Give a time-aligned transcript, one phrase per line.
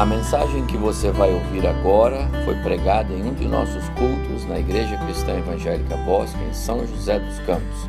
[0.00, 4.58] A mensagem que você vai ouvir agora foi pregada em um de nossos cultos na
[4.58, 7.86] Igreja Cristã Evangélica Bosque, em São José dos Campos.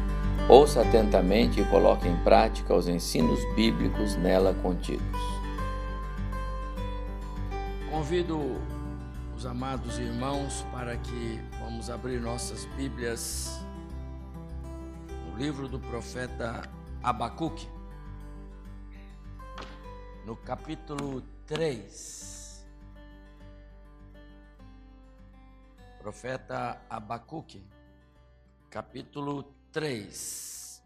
[0.50, 5.22] Ouça atentamente e coloque em prática os ensinos bíblicos nela contidos.
[7.90, 8.58] Convido
[9.34, 13.66] os amados irmãos para que vamos abrir nossas Bíblias
[15.30, 16.62] no livro do profeta
[17.02, 17.70] Abacuque,
[20.26, 22.66] no capítulo 3.
[26.00, 27.62] Profeta Abacuque,
[28.70, 30.82] capítulo 3.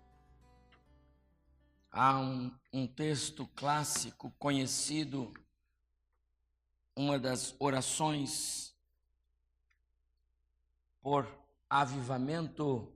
[1.92, 5.32] Há um, um texto clássico conhecido,
[6.96, 8.76] uma das orações
[11.00, 11.28] por
[11.70, 12.92] avivamento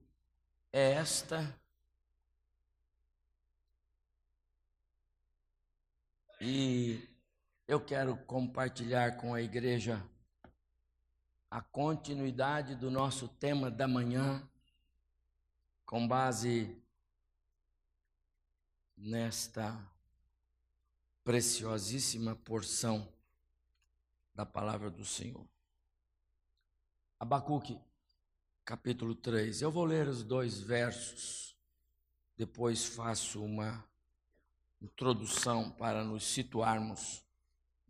[0.73, 1.55] é esta.
[6.41, 7.08] E
[7.69, 10.03] eu quero compartilhar com a igreja
[11.51, 14.41] a continuidade do nosso tema da manhã,
[15.85, 16.75] com base
[18.97, 19.79] nesta
[21.23, 23.07] preciosíssima porção
[24.33, 25.47] da palavra do Senhor.
[27.19, 27.79] Abacuque,
[28.65, 29.61] capítulo 3.
[29.61, 31.55] Eu vou ler os dois versos,
[32.35, 33.87] depois faço uma
[34.81, 37.28] introdução para nos situarmos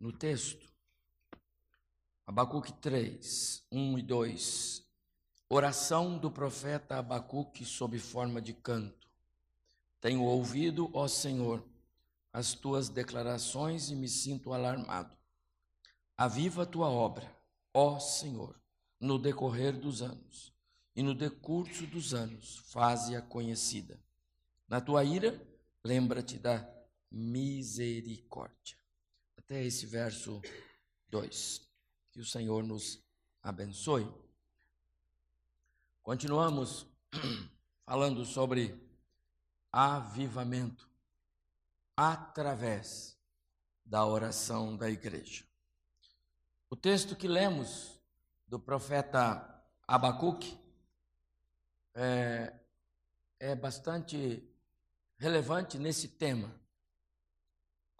[0.00, 0.66] no texto.
[2.26, 4.88] Abacuque 3, 1 e 2.
[5.48, 9.08] Oração do profeta Abacuque sob forma de canto.
[10.00, 11.62] Tenho ouvido, ó Senhor,
[12.32, 15.14] as tuas declarações e me sinto alarmado.
[16.16, 17.30] Aviva a tua obra,
[17.74, 18.58] ó Senhor,
[18.98, 20.54] no decorrer dos anos,
[20.96, 24.00] e no decurso dos anos, faze-a conhecida.
[24.66, 25.38] Na tua ira,
[25.84, 26.66] lembra-te da
[27.10, 28.79] misericórdia
[29.50, 30.40] até esse verso
[31.08, 31.68] 2.
[32.12, 33.02] Que o Senhor nos
[33.42, 34.08] abençoe.
[36.04, 36.86] Continuamos
[37.84, 38.80] falando sobre
[39.72, 40.88] avivamento
[41.96, 43.18] através
[43.84, 45.44] da oração da igreja.
[46.68, 48.00] O texto que lemos
[48.46, 50.56] do profeta Abacuque
[51.92, 52.54] é,
[53.40, 54.48] é bastante
[55.18, 56.54] relevante nesse tema.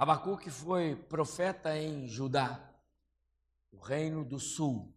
[0.01, 2.59] Abacuque foi profeta em Judá,
[3.71, 4.91] o reino do sul.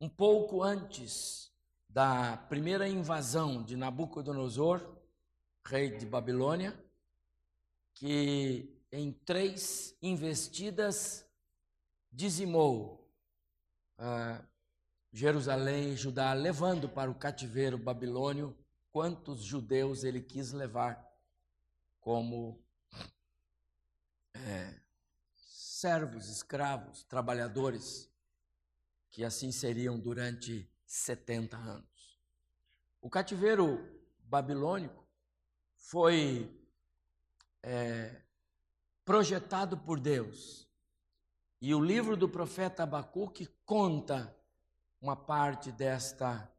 [0.00, 1.52] Um pouco antes
[1.88, 4.80] da primeira invasão de Nabucodonosor,
[5.64, 6.80] rei de Babilônia,
[7.92, 11.26] que em três investidas
[12.12, 13.04] dizimou
[13.98, 14.46] uh,
[15.10, 18.56] Jerusalém e Judá, levando para o cativeiro babilônio
[18.92, 21.04] quantos judeus ele quis levar
[22.00, 22.62] como
[24.46, 24.74] é,
[25.34, 28.10] servos, escravos, trabalhadores,
[29.10, 32.20] que assim seriam durante 70 anos.
[33.00, 33.78] O cativeiro
[34.24, 35.06] babilônico
[35.76, 36.52] foi
[37.62, 38.22] é,
[39.04, 40.68] projetado por Deus.
[41.60, 44.36] E o livro do profeta Abacuque conta
[45.00, 46.52] uma parte desta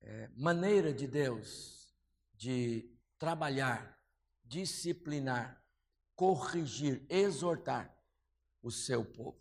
[0.00, 1.94] é, maneira de Deus
[2.36, 3.98] de trabalhar,
[4.44, 5.63] disciplinar
[6.16, 7.94] corrigir, exortar
[8.62, 9.38] o seu povo.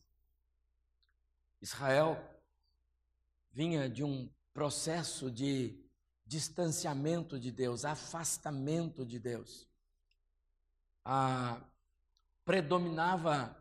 [1.62, 2.22] Israel
[3.52, 5.80] vinha de um processo de
[6.26, 9.68] distanciamento de Deus, afastamento de Deus.
[11.06, 11.62] Ah,
[12.46, 13.56] predominava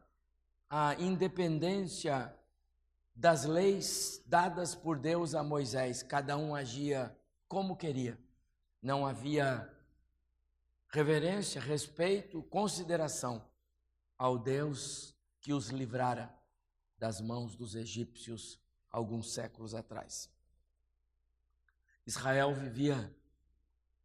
[0.69, 2.35] a independência
[3.15, 8.19] das leis dadas por Deus a Moisés, cada um agia como queria.
[8.81, 9.72] Não havia
[10.93, 13.43] reverência, respeito, consideração
[14.19, 16.33] ao Deus que os livrara
[16.99, 18.61] das mãos dos egípcios
[18.91, 20.31] alguns séculos atrás.
[22.07, 23.15] Israel vivia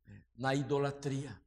[0.07, 1.39] é, na idolatria,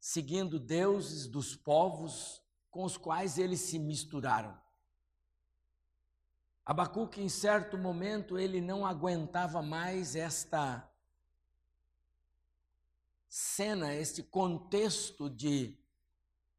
[0.00, 4.58] seguindo deuses dos povos com os quais eles se misturaram.
[6.66, 10.87] Abacuque, em certo momento, ele não aguentava mais esta
[13.28, 15.78] cena, este contexto de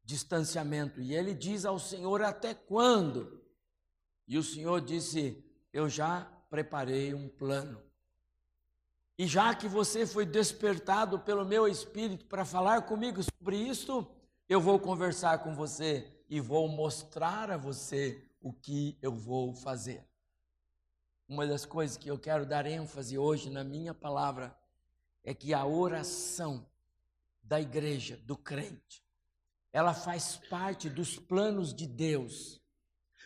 [0.04, 1.00] distanciamento.
[1.00, 3.42] E ele diz ao Senhor: Até quando?
[4.26, 7.82] E o Senhor disse: Eu já preparei um plano.
[9.18, 14.06] E já que você foi despertado pelo meu espírito para falar comigo sobre isso,
[14.48, 20.08] eu vou conversar com você e vou mostrar a você o que eu vou fazer.
[21.28, 24.56] Uma das coisas que eu quero dar ênfase hoje na minha palavra
[25.22, 26.66] é que a oração
[27.42, 29.04] da igreja, do crente,
[29.72, 32.60] ela faz parte dos planos de Deus.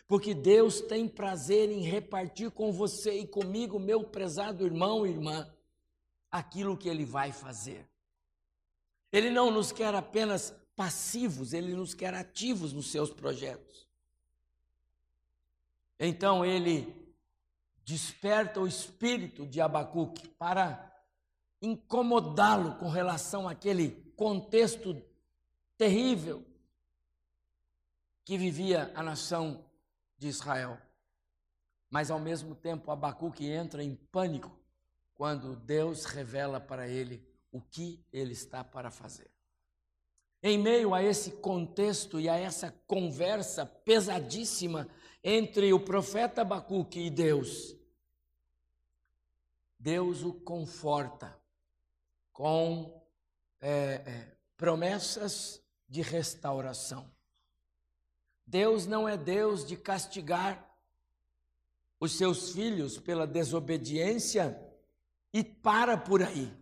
[0.07, 5.51] Porque Deus tem prazer em repartir com você e comigo, meu prezado irmão e irmã,
[6.29, 7.87] aquilo que ele vai fazer.
[9.11, 13.87] Ele não nos quer apenas passivos, ele nos quer ativos nos seus projetos.
[15.99, 16.93] Então ele
[17.83, 20.94] desperta o espírito de Abacuque para
[21.65, 25.01] incomodá-lo com relação àquele contexto
[25.77, 26.45] terrível
[28.23, 29.65] que vivia a nação
[30.17, 30.77] de Israel.
[31.89, 34.57] Mas ao mesmo tempo Abacuque entra em pânico
[35.13, 39.29] quando Deus revela para ele o que ele está para fazer.
[40.41, 44.87] Em meio a esse contexto e a essa conversa pesadíssima
[45.23, 47.75] entre o profeta Abacuque e Deus,
[49.79, 51.35] Deus o conforta
[52.35, 53.01] com
[53.61, 57.09] é, é, promessas de restauração.
[58.45, 60.69] Deus não é Deus de castigar
[61.97, 64.61] os seus filhos pela desobediência
[65.31, 66.53] e para por aí.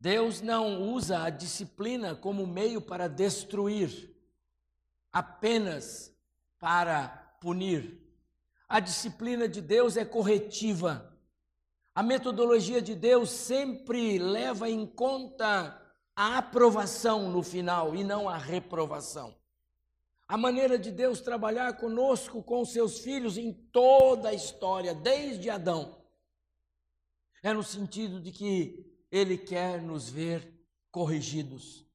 [0.00, 4.10] Deus não usa a disciplina como meio para destruir,
[5.12, 6.10] apenas
[6.58, 7.08] para
[7.42, 8.00] punir.
[8.66, 11.13] A disciplina de Deus é corretiva.
[11.94, 15.80] A metodologia de Deus sempre leva em conta
[16.16, 19.36] a aprovação no final e não a reprovação.
[20.26, 26.02] A maneira de Deus trabalhar conosco, com seus filhos, em toda a história, desde Adão,
[27.42, 30.52] é no sentido de que Ele quer nos ver
[30.90, 31.86] corrigidos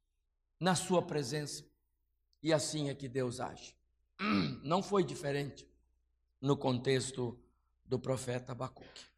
[0.60, 1.66] na Sua presença.
[2.42, 3.76] E assim é que Deus age.
[4.64, 5.68] Não foi diferente
[6.40, 7.38] no contexto
[7.84, 9.09] do profeta Abacuque.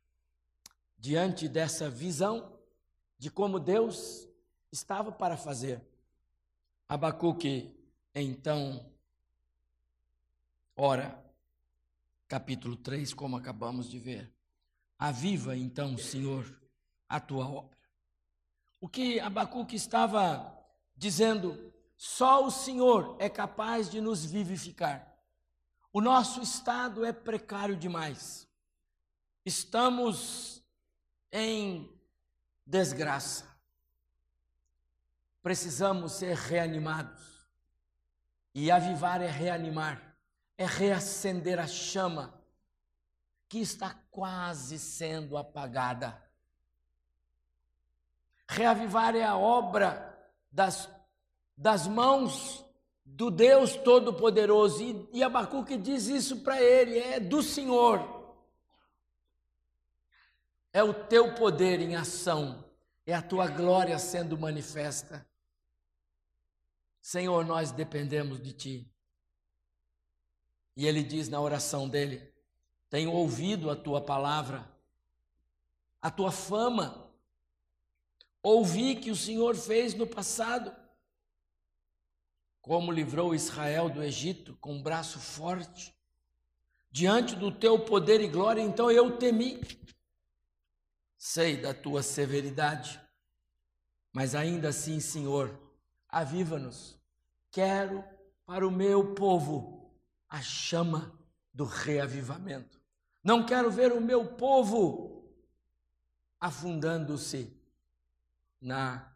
[1.02, 2.60] Diante dessa visão
[3.18, 4.30] de como Deus
[4.72, 5.82] estava para fazer,
[6.88, 7.76] Abacuque
[8.14, 8.86] então
[10.76, 11.20] ora,
[12.28, 14.32] capítulo 3, como acabamos de ver.
[15.00, 16.46] Aviva então, Senhor,
[17.10, 17.76] a tua obra.
[18.80, 20.56] O que Abacuque estava
[20.96, 25.18] dizendo, só o Senhor é capaz de nos vivificar.
[25.92, 28.48] O nosso estado é precário demais.
[29.44, 30.61] Estamos
[31.32, 31.92] em
[32.66, 33.46] desgraça.
[35.42, 37.22] Precisamos ser reanimados.
[38.54, 40.16] E avivar é reanimar,
[40.58, 42.34] é reacender a chama
[43.48, 46.22] que está quase sendo apagada.
[48.48, 50.18] Reavivar é a obra
[50.52, 50.90] das,
[51.58, 52.66] das mãos
[53.06, 54.84] do Deus Todo-Poderoso.
[54.84, 58.21] E, e Abacuque diz isso para ele: é do Senhor.
[60.74, 62.64] É o teu poder em ação,
[63.06, 65.28] é a tua glória sendo manifesta.
[67.02, 68.92] Senhor, nós dependemos de ti.
[70.76, 72.34] E ele diz na oração dele:
[72.90, 74.70] Tenho ouvido a tua palavra,
[76.02, 77.12] a tua fama,
[78.42, 80.76] ouvi que o Senhor fez no passado
[82.62, 85.94] como livrou Israel do Egito com um braço forte,
[86.92, 89.60] diante do teu poder e glória, então eu temi.
[91.24, 93.00] Sei da tua severidade,
[94.12, 95.56] mas ainda assim, Senhor,
[96.10, 97.00] aviva-nos.
[97.52, 98.04] Quero
[98.44, 99.94] para o meu povo
[100.28, 101.16] a chama
[101.54, 102.82] do reavivamento.
[103.24, 105.32] Não quero ver o meu povo
[106.40, 107.56] afundando-se
[108.60, 109.16] na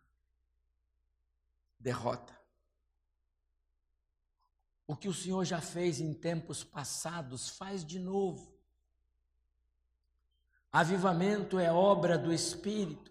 [1.79, 2.39] derrota.
[4.85, 8.54] O que o Senhor já fez em tempos passados, faz de novo.
[10.75, 13.09] Avivamento é obra do Espírito,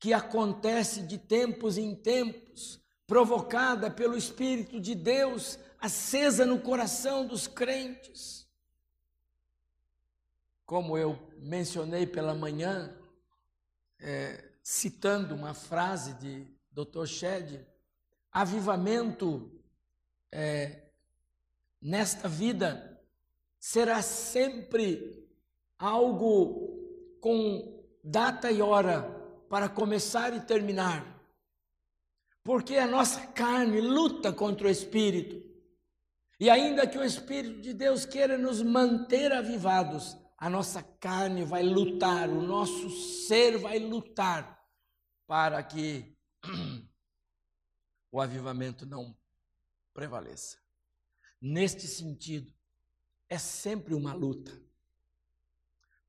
[0.00, 7.46] que acontece de tempos em tempos, provocada pelo Espírito de Deus, acesa no coração dos
[7.46, 8.48] crentes.
[10.66, 12.92] Como eu mencionei pela manhã,
[14.00, 17.06] é, citando uma frase de Dr.
[17.06, 17.64] Shedd,
[18.32, 19.52] avivamento
[20.32, 20.82] é,
[21.80, 23.00] nesta vida
[23.56, 25.24] será sempre
[25.78, 26.67] algo
[27.20, 29.02] com data e hora
[29.48, 31.18] para começar e terminar.
[32.42, 35.46] Porque a nossa carne luta contra o espírito.
[36.40, 41.64] E ainda que o espírito de Deus queira nos manter avivados, a nossa carne vai
[41.64, 42.90] lutar, o nosso
[43.26, 44.58] ser vai lutar
[45.26, 46.16] para que
[48.12, 49.16] o avivamento não
[49.92, 50.58] prevaleça.
[51.40, 52.52] Neste sentido,
[53.28, 54.67] é sempre uma luta.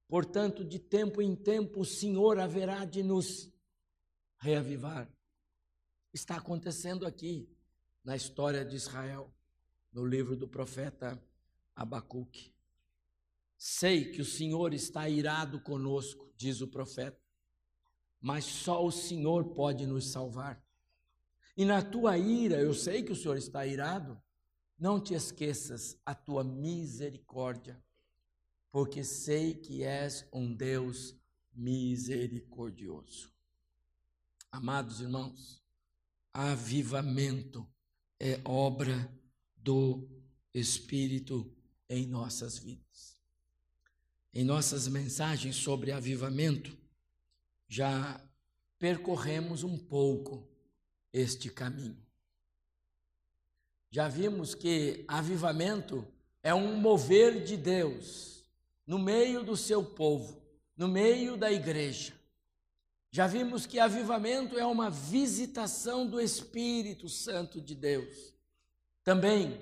[0.09, 3.53] Portanto, de tempo em tempo, o Senhor haverá de nos
[4.39, 5.07] reavivar.
[6.11, 7.47] está acontecendo aqui
[8.03, 9.31] na história de Israel,
[9.93, 11.23] no livro do profeta
[11.75, 12.51] Abacuque.
[13.55, 17.21] Sei que o Senhor está irado conosco, diz o profeta,
[18.19, 20.59] mas só o Senhor pode nos salvar.
[21.55, 24.19] E na tua ira, eu sei que o Senhor está irado,
[24.75, 27.79] não te esqueças a tua misericórdia,
[28.71, 31.15] porque sei que és um Deus
[31.53, 33.31] misericordioso.
[34.51, 35.61] Amados irmãos,
[36.33, 37.67] avivamento
[38.19, 39.11] é obra
[39.55, 40.07] do
[40.53, 41.51] Espírito
[41.87, 43.19] em nossas vidas.
[44.33, 46.77] Em nossas mensagens sobre avivamento,
[47.67, 48.23] já
[48.77, 50.47] percorremos um pouco
[51.11, 51.97] este caminho.
[53.91, 56.07] Já vimos que avivamento
[56.43, 58.38] é um mover de Deus
[58.89, 60.41] no meio do seu povo,
[60.75, 62.11] no meio da igreja.
[63.11, 68.33] Já vimos que avivamento é uma visitação do Espírito Santo de Deus.
[69.03, 69.61] Também,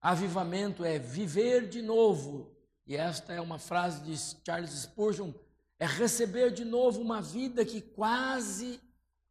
[0.00, 5.32] avivamento é viver de novo, e esta é uma frase de Charles Spurgeon:
[5.78, 8.80] é receber de novo uma vida que quase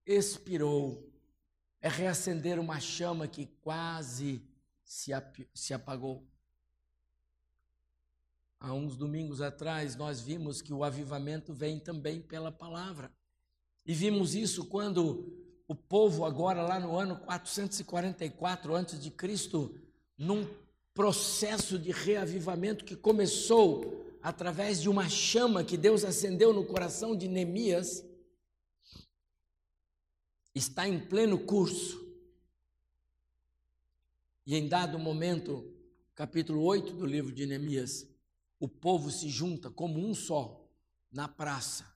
[0.05, 1.11] expirou,
[1.81, 4.41] é reacender uma chama que quase
[4.85, 6.25] se, apagou.
[8.59, 13.12] Há uns domingos atrás, nós vimos que o avivamento vem também pela palavra.
[13.85, 19.75] E vimos isso quando o povo agora lá no ano 444 antes de Cristo,
[20.17, 20.47] num
[20.93, 27.27] processo de reavivamento que começou através de uma chama que Deus acendeu no coração de
[27.27, 28.03] Neemias,
[30.55, 32.03] está em pleno curso.
[34.47, 35.71] E em dado momento,
[36.15, 38.07] capítulo 8 do livro de Neemias,
[38.59, 40.65] o povo se junta como um só
[41.12, 41.95] na praça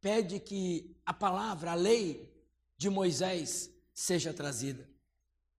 [0.00, 2.32] pede que a palavra, a lei
[2.76, 4.88] de Moisés seja trazida.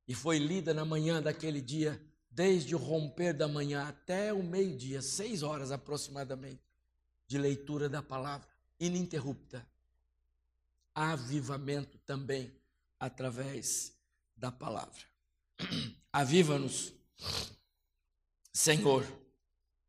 [0.08, 2.02] E foi lida na manhã daquele dia,
[2.32, 6.62] desde o romper da manhã até o meio-dia, seis horas aproximadamente,
[7.28, 8.48] de leitura da palavra,
[8.80, 9.66] ininterrupta.
[10.96, 12.52] Avivamento também
[13.00, 13.94] através
[14.36, 15.04] da palavra.
[16.12, 16.92] Aviva-nos,
[18.52, 19.06] Senhor,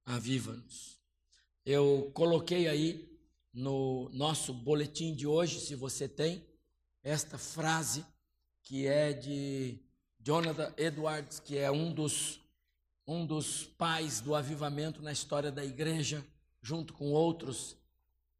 [0.04, 0.98] aviva-nos.
[1.64, 3.08] Eu coloquei aí
[3.52, 6.44] no nosso boletim de hoje, se você tem,
[7.02, 8.04] esta frase
[8.62, 9.78] que é de
[10.20, 12.40] Jonathan Edwards, que é um dos,
[13.06, 16.24] um dos pais do avivamento na história da igreja,
[16.62, 17.76] junto com outros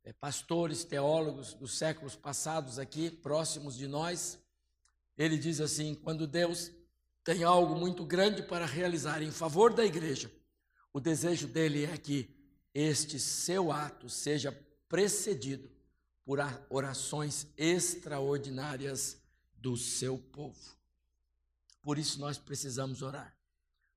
[0.05, 4.39] é, pastores, teólogos dos séculos passados aqui, próximos de nós.
[5.17, 6.71] Ele diz assim: quando Deus
[7.25, 10.31] tem algo muito grande para realizar em favor da igreja,
[10.93, 12.29] o desejo dele é que
[12.75, 14.53] este seu ato seja
[14.89, 15.71] precedido
[16.25, 19.21] por orações extraordinárias
[19.55, 20.77] do seu povo.
[21.83, 23.35] Por isso nós precisamos orar.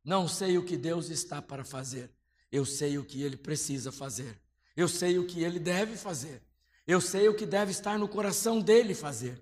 [0.03, 2.11] Não sei o que Deus está para fazer,
[2.51, 4.39] eu sei o que ele precisa fazer,
[4.75, 6.41] eu sei o que ele deve fazer,
[6.85, 9.41] eu sei o que deve estar no coração dele fazer,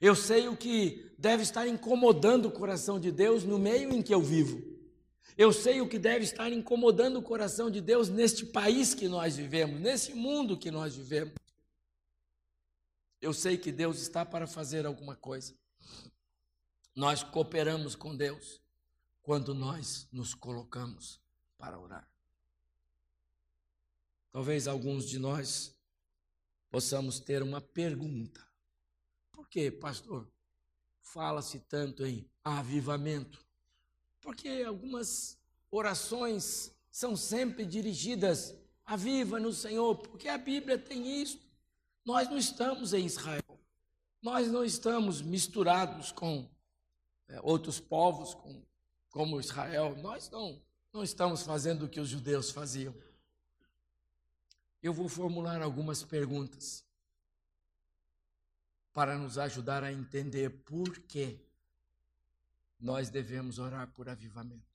[0.00, 4.12] eu sei o que deve estar incomodando o coração de Deus no meio em que
[4.12, 4.71] eu vivo.
[5.36, 9.36] Eu sei o que deve estar incomodando o coração de Deus neste país que nós
[9.36, 11.34] vivemos, nesse mundo que nós vivemos.
[13.20, 15.54] Eu sei que Deus está para fazer alguma coisa.
[16.94, 18.60] Nós cooperamos com Deus
[19.22, 21.20] quando nós nos colocamos
[21.56, 22.06] para orar.
[24.30, 25.74] Talvez alguns de nós
[26.70, 28.44] possamos ter uma pergunta.
[29.30, 30.28] Por que, pastor?
[31.00, 33.44] Fala-se tanto em avivamento.
[34.22, 35.38] Porque algumas
[35.70, 41.38] orações são sempre dirigidas a viva no Senhor, porque a Bíblia tem isso.
[42.04, 43.60] Nós não estamos em Israel,
[44.20, 46.48] nós não estamos misturados com
[47.28, 48.62] é, outros povos, com,
[49.10, 50.60] como Israel, nós não,
[50.92, 52.94] não estamos fazendo o que os judeus faziam.
[54.82, 56.84] Eu vou formular algumas perguntas
[58.92, 61.40] para nos ajudar a entender por que
[62.82, 64.66] nós devemos orar por avivamento.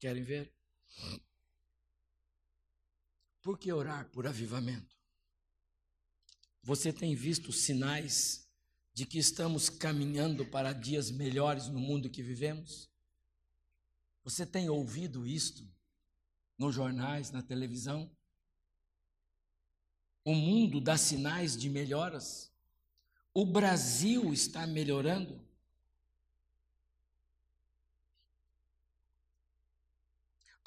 [0.00, 0.52] Querem ver?
[3.40, 4.96] Por que orar por avivamento?
[6.64, 8.46] Você tem visto sinais
[8.92, 12.90] de que estamos caminhando para dias melhores no mundo que vivemos?
[14.24, 15.64] Você tem ouvido isto
[16.58, 18.10] nos jornais, na televisão?
[20.24, 22.52] O mundo dá sinais de melhoras.
[23.32, 25.47] O Brasil está melhorando.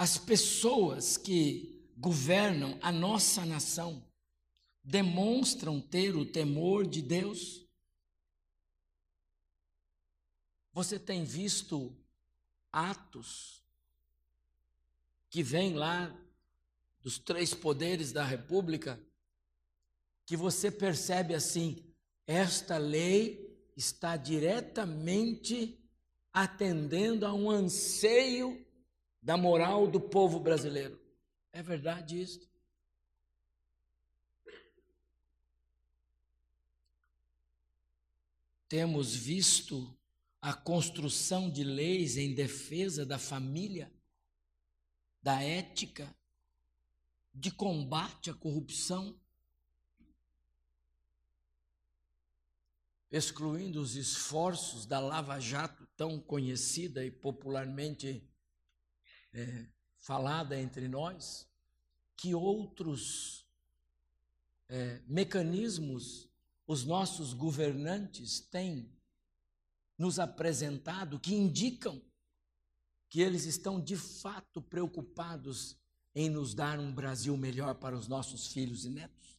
[0.02, 4.04] As pessoas que governam a nossa nação
[4.84, 7.68] demonstram ter o temor de Deus?
[10.74, 11.96] Você tem visto
[12.72, 13.64] atos
[15.30, 16.12] que vêm lá
[17.04, 19.00] dos três poderes da República,
[20.26, 21.78] que você percebe assim:
[22.26, 25.80] esta lei está diretamente
[26.34, 28.66] atendendo a um anseio
[29.22, 31.00] da moral do povo brasileiro.
[31.54, 32.50] É verdade isso?
[38.68, 39.96] Temos visto
[40.42, 43.92] a construção de leis em defesa da família,
[45.22, 46.16] da ética,
[47.34, 49.16] de combate à corrupção,
[53.12, 58.24] excluindo os esforços da Lava Jato, tão conhecida e popularmente
[59.34, 59.66] é,
[59.98, 61.48] falada entre nós,
[62.16, 63.46] que outros
[64.68, 66.30] é, mecanismos
[66.68, 68.90] os nossos governantes têm
[69.98, 72.02] nos apresentado que indicam
[73.10, 75.78] que eles estão de fato preocupados
[76.16, 79.38] em nos dar um Brasil melhor para os nossos filhos e netos.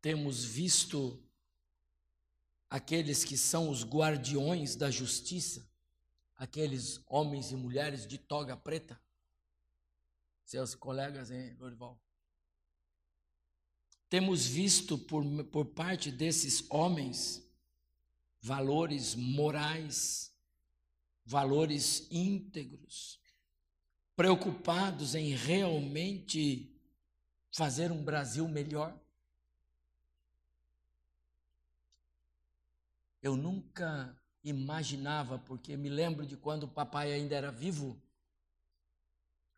[0.00, 1.22] Temos visto
[2.70, 5.67] aqueles que são os guardiões da justiça,
[6.38, 8.98] aqueles homens e mulheres de toga preta,
[10.44, 12.00] seus colegas em Lorival.
[14.08, 17.46] Temos visto por, por parte desses homens
[18.40, 20.32] valores morais,
[21.24, 23.20] valores íntegros,
[24.16, 26.72] preocupados em realmente
[27.50, 28.98] fazer um Brasil melhor.
[33.20, 38.00] Eu nunca imaginava, porque me lembro de quando o papai ainda era vivo,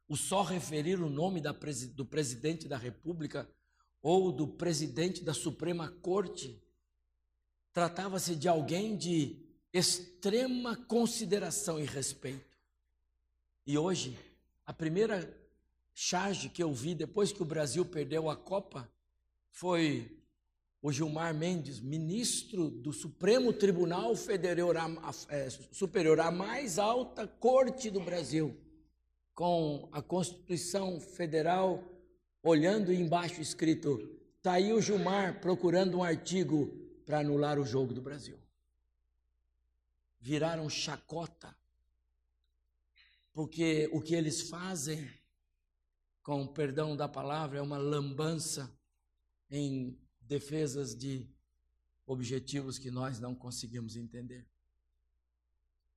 [0.08, 1.52] o só referir o nome da,
[1.94, 3.49] do presidente da República
[4.02, 6.60] ou do presidente da Suprema Corte
[7.72, 9.36] tratava-se de alguém de
[9.73, 12.58] extrema consideração e respeito.
[13.64, 14.19] E hoje,
[14.66, 15.32] a primeira
[15.95, 18.90] charge que eu vi depois que o Brasil perdeu a Copa
[19.50, 20.20] foi
[20.82, 24.71] o Gilmar Mendes, ministro do Supremo Tribunal Federal,
[25.28, 28.56] é, Superior, a mais alta corte do Brasil,
[29.34, 31.84] com a Constituição Federal
[32.43, 36.69] olhando embaixo escrito: está aí o Gilmar procurando um artigo
[37.04, 38.38] para anular o jogo do Brasil.
[40.19, 41.54] Viraram chacota,
[43.34, 45.10] porque o que eles fazem,
[46.23, 48.71] com perdão da palavra, é uma lambança
[49.50, 49.99] em
[50.30, 51.26] defesas de
[52.06, 54.47] objetivos que nós não conseguimos entender.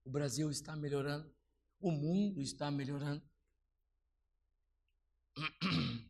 [0.04, 1.32] O Brasil está melhorando,
[1.80, 3.22] o mundo está melhorando.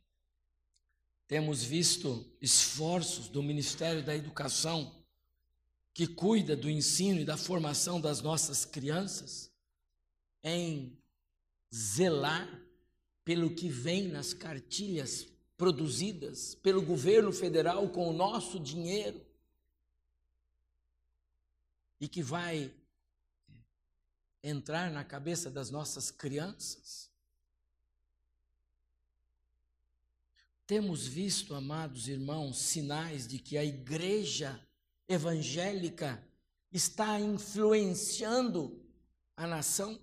[1.27, 5.03] Temos visto esforços do Ministério da Educação,
[5.93, 9.51] que cuida do ensino e da formação das nossas crianças,
[10.41, 10.97] em
[11.75, 12.47] zelar
[13.25, 15.32] pelo que vem nas cartilhas
[15.63, 19.25] produzidas pelo governo federal com o nosso dinheiro
[22.01, 22.69] e que vai
[24.43, 27.09] entrar na cabeça das nossas crianças.
[30.67, 34.59] Temos visto, amados irmãos, sinais de que a igreja
[35.07, 36.21] evangélica
[36.73, 38.85] está influenciando
[39.37, 39.97] a nação.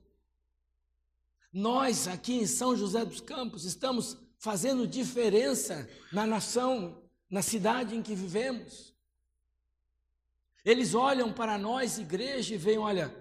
[1.53, 6.99] Nós aqui em São José dos Campos estamos fazendo diferença na nação,
[7.29, 8.93] na cidade em que vivemos.
[10.65, 13.15] Eles olham para nós, igreja, e veem: olha,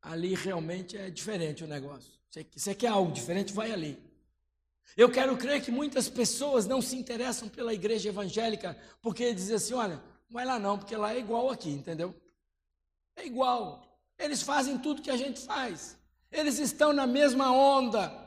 [0.00, 2.10] ali realmente é diferente o negócio.
[2.54, 3.52] Você quer algo diferente?
[3.52, 3.98] Vai ali.
[4.96, 9.74] Eu quero crer que muitas pessoas não se interessam pela igreja evangélica porque dizem assim:
[9.74, 12.14] olha, não vai lá não, porque lá é igual aqui, entendeu?
[13.16, 13.84] É igual.
[14.16, 15.98] Eles fazem tudo que a gente faz.
[16.30, 18.21] Eles estão na mesma onda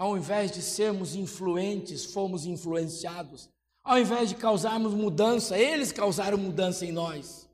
[0.00, 3.50] ao invés de sermos influentes, fomos influenciados.
[3.84, 7.46] Ao invés de causarmos mudança, eles causaram mudança em nós.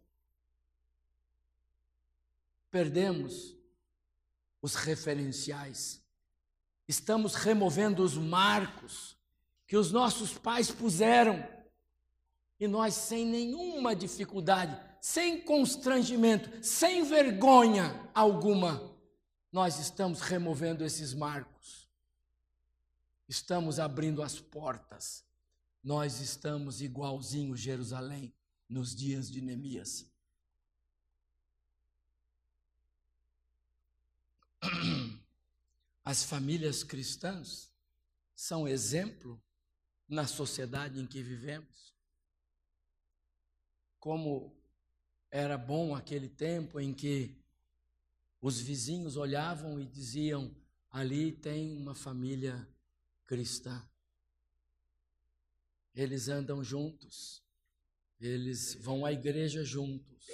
[2.71, 3.57] Perdemos
[4.63, 6.01] os referenciais.
[6.87, 9.17] Estamos removendo os marcos
[9.67, 11.45] que os nossos pais puseram.
[12.61, 18.97] E nós, sem nenhuma dificuldade, sem constrangimento, sem vergonha alguma,
[19.51, 21.56] nós estamos removendo esses marcos
[23.29, 25.25] estamos abrindo as portas.
[25.83, 28.33] Nós estamos igualzinho Jerusalém
[28.69, 30.07] nos dias de Neemias.
[36.05, 37.73] As famílias cristãs
[38.35, 39.43] são exemplo
[40.09, 41.95] na sociedade em que vivemos.
[43.99, 44.55] Como
[45.31, 47.37] era bom aquele tempo em que
[48.41, 50.55] os vizinhos olhavam e diziam:
[50.91, 52.69] ali tem uma família
[53.27, 53.87] cristã.
[55.95, 57.43] Eles andam juntos,
[58.21, 60.27] eles vão à igreja juntos,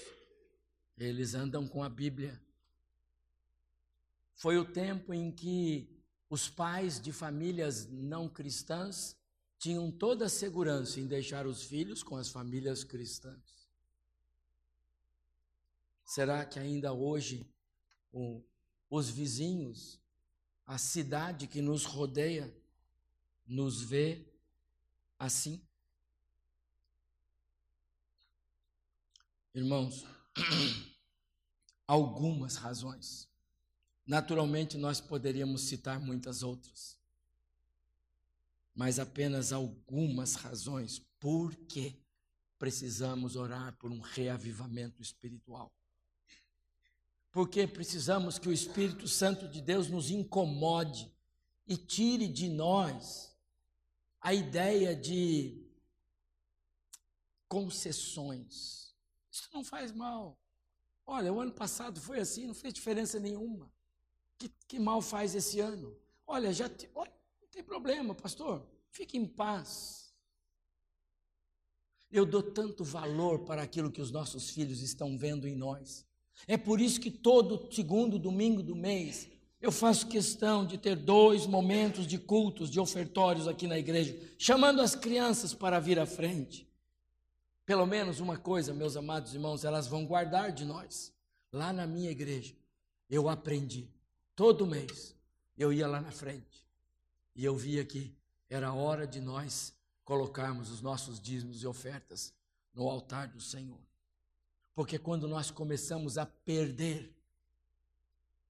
[0.99, 2.41] eles andam com a Bíblia.
[4.35, 5.89] Foi o tempo em que
[6.29, 9.17] os pais de famílias não cristãs
[9.59, 13.71] tinham toda a segurança em deixar os filhos com as famílias cristãs.
[16.05, 17.49] Será que ainda hoje
[18.13, 18.43] o,
[18.91, 20.01] os vizinhos,
[20.67, 22.53] a cidade que nos rodeia,
[23.53, 24.25] nos vê
[25.19, 25.61] assim?
[29.55, 30.07] Irmãos,
[31.87, 33.29] algumas razões.
[34.07, 36.99] Naturalmente, nós poderíamos citar muitas outras,
[38.75, 41.95] mas apenas algumas razões por que
[42.59, 45.71] precisamos orar por um reavivamento espiritual.
[47.31, 51.13] Porque precisamos que o Espírito Santo de Deus nos incomode
[51.67, 53.32] e tire de nós
[54.23, 55.61] a ideia de
[57.49, 58.95] concessões.
[59.31, 60.39] Isso não faz mal.
[61.05, 63.71] Olha, o ano passado foi assim, não fez diferença nenhuma.
[64.39, 65.99] Que, que mal faz esse ano?
[66.25, 68.65] Olha, já te, olha, não tem problema, pastor.
[68.91, 70.15] Fique em paz.
[72.11, 76.07] Eu dou tanto valor para aquilo que os nossos filhos estão vendo em nós.
[76.47, 79.29] É por isso que todo segundo domingo do mês
[79.63, 84.83] eu faço questão de ter dois momentos de cultos, de ofertórios aqui na igreja, chamando
[84.83, 86.69] as crianças para vir à frente.
[87.65, 91.13] Pelo menos uma coisa, meus amados irmãos, elas vão guardar de nós.
[91.53, 92.57] Lá na minha igreja,
[93.09, 93.89] eu aprendi,
[94.35, 95.15] todo mês,
[95.57, 96.67] eu ia lá na frente
[97.37, 98.13] e eu via que
[98.51, 99.73] era hora de nós
[100.05, 102.35] colocarmos os nossos dízimos e ofertas
[102.75, 103.79] no altar do Senhor.
[104.75, 107.15] Porque quando nós começamos a perder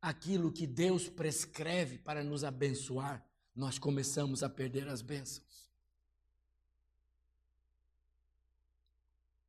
[0.03, 5.71] aquilo que Deus prescreve para nos abençoar, nós começamos a perder as bênçãos.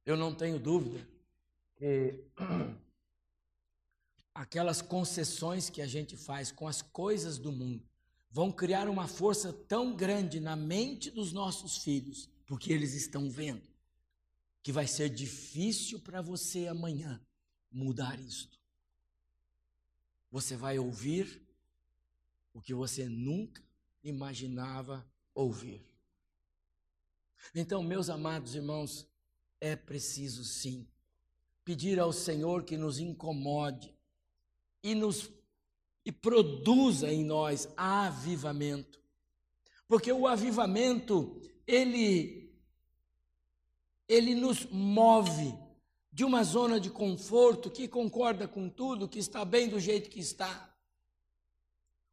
[0.06, 1.08] Eu não tenho dúvida
[1.76, 2.24] que
[4.36, 7.84] aquelas concessões que a gente faz com as coisas do mundo
[8.30, 13.74] vão criar uma força tão grande na mente dos nossos filhos, porque eles estão vendo
[14.62, 17.22] que vai ser difícil para você amanhã
[17.72, 18.63] mudar isto.
[20.34, 21.40] Você vai ouvir
[22.56, 23.62] o que você nunca
[24.04, 25.80] imaginava ouvir.
[27.54, 29.08] Então, meus amados irmãos,
[29.62, 30.88] é preciso sim
[31.64, 33.94] pedir ao Senhor que nos incomode
[34.82, 35.30] e nos
[36.04, 39.00] e produza em nós avivamento.
[39.88, 42.52] Porque o avivamento, ele
[44.08, 45.54] ele nos move
[46.14, 50.20] de uma zona de conforto que concorda com tudo, que está bem do jeito que
[50.20, 50.72] está.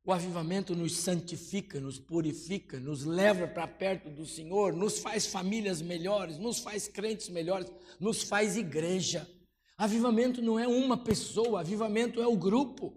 [0.03, 5.83] O avivamento nos santifica, nos purifica, nos leva para perto do Senhor, nos faz famílias
[5.83, 9.29] melhores, nos faz crentes melhores, nos faz igreja.
[9.77, 12.97] Avivamento não é uma pessoa, avivamento é o grupo.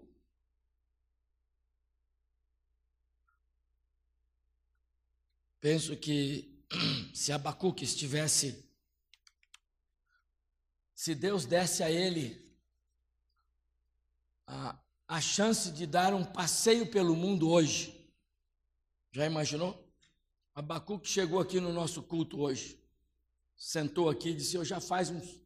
[5.60, 6.64] Penso que
[7.12, 8.63] se Abacuque estivesse
[10.94, 12.40] se Deus desse a ele
[14.46, 14.78] a,
[15.08, 18.08] a chance de dar um passeio pelo mundo hoje,
[19.10, 19.82] já imaginou?
[20.54, 22.78] Abacuque chegou aqui no nosso culto hoje,
[23.56, 25.40] sentou aqui e disse: Eu já faz uns,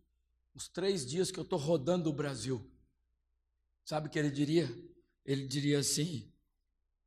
[0.54, 2.70] uns três dias que eu estou rodando o Brasil.
[3.84, 4.68] Sabe o que ele diria?
[5.24, 6.30] Ele diria assim: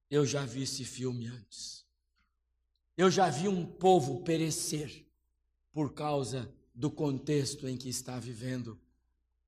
[0.10, 1.86] Eu já vi esse filme antes.
[2.97, 5.08] Eu já vi um povo perecer
[5.71, 8.79] por causa do contexto em que está vivendo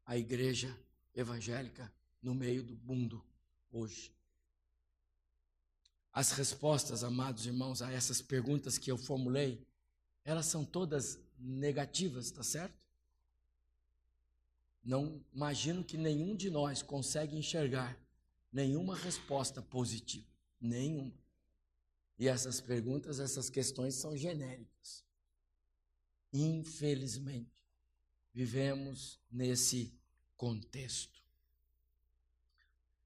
[0.05, 0.77] a igreja
[1.15, 3.23] evangélica no meio do mundo
[3.71, 4.11] hoje.
[6.11, 9.65] As respostas, amados irmãos, a essas perguntas que eu formulei,
[10.23, 12.77] elas são todas negativas, tá certo?
[14.83, 17.97] Não imagino que nenhum de nós consegue enxergar
[18.51, 20.27] nenhuma resposta positiva,
[20.59, 21.13] nenhuma.
[22.19, 25.02] E essas perguntas, essas questões são genéricas.
[26.33, 27.63] Infelizmente,
[28.33, 29.93] vivemos nesse
[30.35, 31.21] contexto.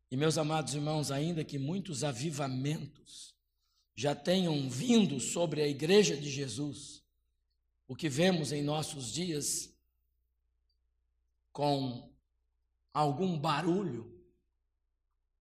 [0.10, 3.36] E meus amados irmãos, ainda que muitos avivamentos
[3.94, 7.04] já tenham vindo sobre a igreja de Jesus,
[7.88, 9.76] o que vemos em nossos dias
[11.52, 12.10] com
[12.94, 14.22] algum barulho,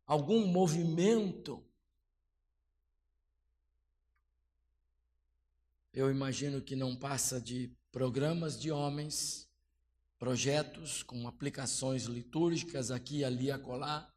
[0.06, 1.65] algum movimento,
[5.96, 9.48] eu imagino que não passa de programas de homens
[10.18, 14.12] projetos com aplicações litúrgicas aqui, ali, acolá.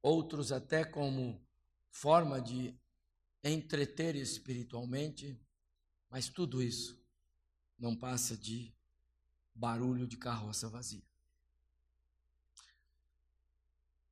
[0.00, 1.38] Outros até como
[1.90, 2.74] forma de
[3.44, 5.38] entreter espiritualmente,
[6.08, 6.98] mas tudo isso
[7.78, 8.72] não passa de
[9.54, 11.04] barulho de carroça vazia.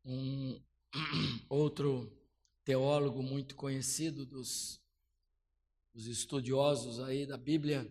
[0.04, 0.60] Um
[1.48, 2.12] outro
[2.62, 4.84] teólogo muito conhecido dos,
[5.96, 7.90] dos estudiosos aí da Bíblia,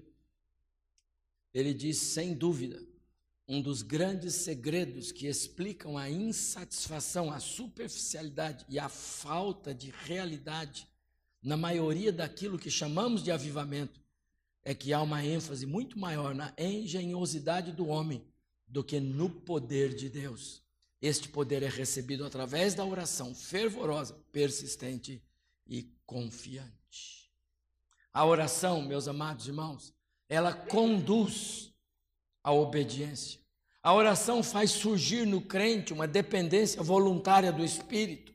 [1.52, 2.80] ele diz sem dúvida,
[3.48, 10.88] um dos grandes segredos que explicam a insatisfação, a superficialidade e a falta de realidade
[11.42, 14.00] na maioria daquilo que chamamos de avivamento
[14.64, 18.24] é que há uma ênfase muito maior na engenhosidade do homem
[18.68, 20.62] do que no poder de Deus.
[21.02, 25.24] Este poder é recebido através da oração fervorosa, persistente
[25.66, 27.25] e confiante.
[28.16, 29.94] A oração, meus amados irmãos,
[30.30, 31.74] ela conduz
[32.42, 33.42] à obediência.
[33.84, 38.34] A oração faz surgir no crente uma dependência voluntária do Espírito,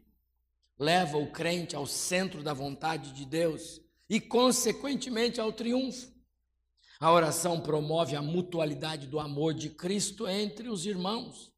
[0.79, 6.12] leva o crente ao centro da vontade de Deus e, consequentemente, ao triunfo.
[7.01, 11.51] A oração promove a mutualidade do amor de Cristo entre os irmãos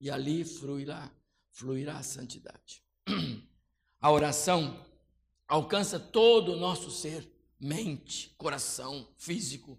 [0.00, 1.10] e ali fluirá,
[1.50, 2.82] fluirá a santidade.
[4.00, 4.86] A oração
[5.46, 7.28] alcança todo o nosso ser,
[7.58, 9.78] mente, coração, físico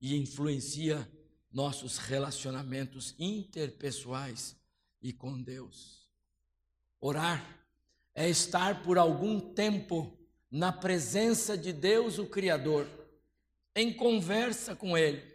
[0.00, 1.08] e influencia
[1.50, 4.56] nossos relacionamentos interpessoais
[5.00, 6.08] e com Deus.
[7.00, 7.64] Orar
[8.14, 10.16] é estar por algum tempo
[10.50, 12.88] na presença de Deus, o Criador,
[13.74, 15.34] em conversa com Ele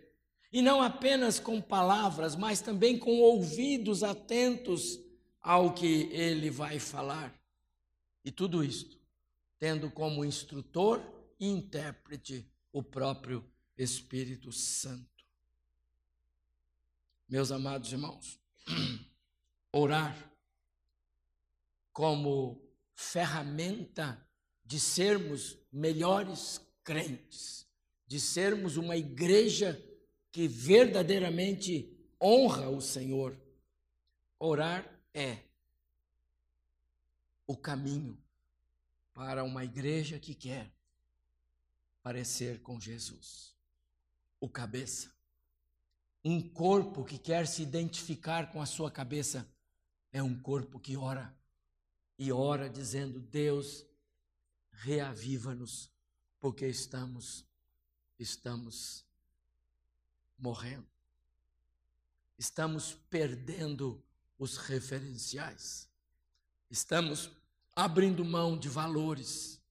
[0.51, 4.99] e não apenas com palavras, mas também com ouvidos atentos
[5.41, 7.33] ao que ele vai falar.
[8.25, 8.97] E tudo isto
[9.59, 11.01] tendo como instrutor
[11.39, 15.07] intérprete o próprio Espírito Santo.
[17.27, 18.39] Meus amados irmãos,
[19.71, 20.33] orar
[21.93, 22.61] como
[22.93, 24.27] ferramenta
[24.65, 27.67] de sermos melhores crentes,
[28.05, 29.81] de sermos uma igreja
[30.31, 33.39] que verdadeiramente honra o Senhor.
[34.37, 35.43] Orar é
[37.45, 38.21] o caminho
[39.13, 40.71] para uma igreja que quer
[42.01, 43.55] parecer com Jesus.
[44.39, 45.11] O cabeça.
[46.23, 49.49] Um corpo que quer se identificar com a sua cabeça
[50.11, 51.35] é um corpo que ora
[52.17, 53.85] e ora dizendo: Deus,
[54.71, 55.89] reaviva-nos,
[56.39, 57.47] porque estamos
[58.19, 59.05] estamos
[60.37, 60.87] morrendo.
[62.37, 64.03] Estamos perdendo
[64.37, 65.89] os referenciais.
[66.69, 67.31] Estamos
[67.75, 69.61] abrindo mão de valores.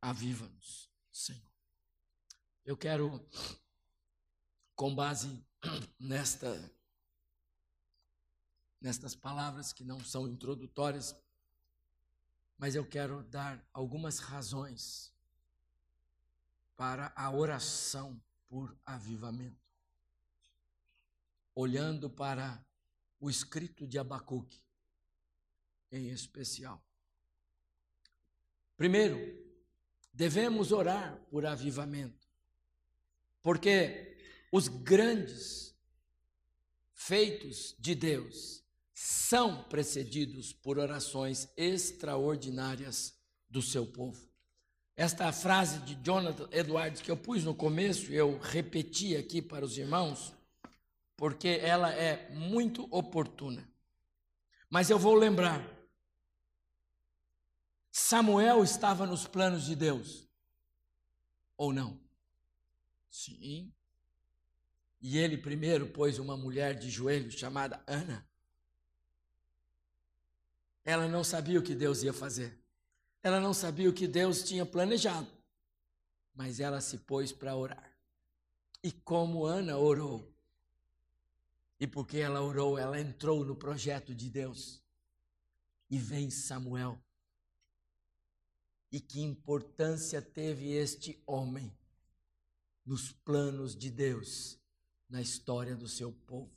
[0.00, 0.83] Aviva-nos,
[1.14, 1.48] Senhor.
[2.64, 3.24] Eu quero,
[4.74, 5.40] com base
[5.96, 6.72] nesta,
[8.80, 11.14] nestas palavras que não são introdutórias,
[12.58, 15.14] mas eu quero dar algumas razões
[16.76, 19.62] para a oração por avivamento.
[21.54, 22.60] Olhando para
[23.20, 24.60] o escrito de Abacuque,
[25.92, 26.84] em especial.
[28.76, 29.43] Primeiro,
[30.14, 32.28] devemos orar por avivamento,
[33.42, 34.16] porque
[34.52, 35.74] os grandes
[36.92, 43.18] feitos de Deus são precedidos por orações extraordinárias
[43.50, 44.32] do seu povo.
[44.96, 49.76] Esta frase de Jonathan Edwards que eu pus no começo, eu repeti aqui para os
[49.76, 50.32] irmãos,
[51.16, 53.68] porque ela é muito oportuna.
[54.70, 55.73] Mas eu vou lembrar.
[57.96, 60.28] Samuel estava nos planos de Deus,
[61.56, 62.00] ou não?
[63.08, 63.72] Sim.
[65.00, 68.28] E ele primeiro pôs uma mulher de joelhos chamada Ana.
[70.84, 72.60] Ela não sabia o que Deus ia fazer.
[73.22, 75.30] Ela não sabia o que Deus tinha planejado,
[76.34, 77.96] mas ela se pôs para orar.
[78.82, 80.34] E como Ana orou,
[81.78, 84.82] e porque ela orou, ela entrou no projeto de Deus.
[85.88, 87.00] E vem Samuel.
[88.94, 91.76] E que importância teve este homem
[92.86, 94.56] nos planos de Deus,
[95.08, 96.56] na história do seu povo?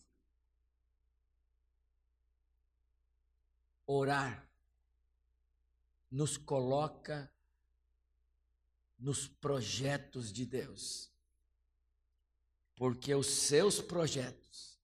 [3.87, 4.47] Orar
[6.11, 7.27] nos coloca
[8.99, 11.09] nos projetos de Deus.
[12.75, 14.77] Porque os seus projetos,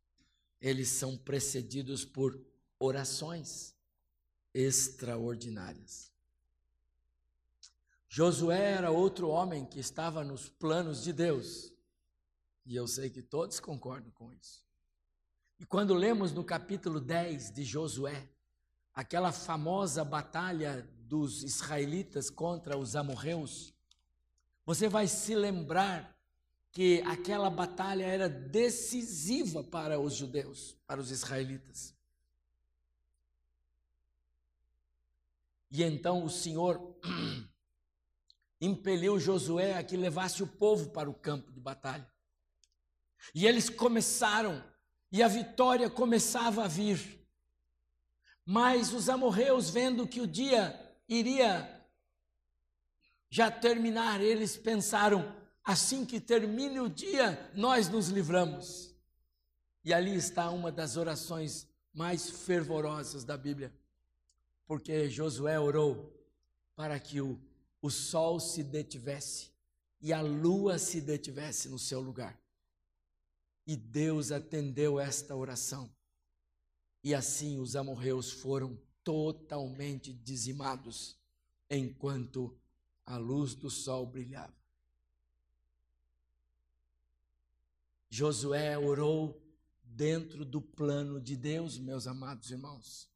[0.59, 2.43] eles são precedidos por
[2.79, 3.75] orações
[4.55, 6.12] extraordinárias.
[8.15, 11.73] Josué era outro homem que estava nos planos de Deus.
[12.63, 14.63] E eu sei que todos concordam com isso.
[15.59, 18.29] E quando lemos no capítulo 10 de Josué,
[18.93, 23.73] aquela famosa batalha dos israelitas contra os amorreus,
[24.63, 26.15] você vai se lembrar
[26.71, 31.95] que aquela batalha era decisiva para os judeus, para os israelitas.
[35.71, 36.95] E então o Senhor
[38.65, 42.07] impeliu Josué a que levasse o povo para o campo de batalha.
[43.33, 44.63] E eles começaram,
[45.11, 47.19] e a vitória começava a vir.
[48.45, 51.69] Mas os amorreus, vendo que o dia iria
[53.29, 58.93] já terminar, eles pensaram: assim que termine o dia, nós nos livramos.
[59.83, 63.73] E ali está uma das orações mais fervorosas da Bíblia,
[64.65, 66.13] porque Josué orou
[66.75, 67.39] para que o,
[67.83, 69.51] o sol se detivesse
[69.99, 72.41] e a lua se detivesse no seu lugar.
[73.67, 75.93] E Deus atendeu esta oração.
[77.03, 81.17] E assim os amorreus foram totalmente dizimados,
[81.69, 82.57] enquanto
[83.05, 84.55] a luz do sol brilhava.
[88.09, 89.41] Josué orou
[89.83, 93.12] dentro do plano de Deus, meus amados irmãos.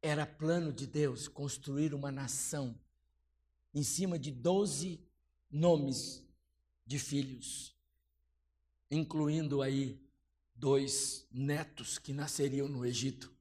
[0.00, 2.78] Era plano de Deus construir uma nação
[3.74, 5.00] em cima de doze
[5.50, 6.24] nomes
[6.86, 7.76] de filhos,
[8.90, 10.00] incluindo aí
[10.54, 13.32] dois netos que nasceriam no Egito,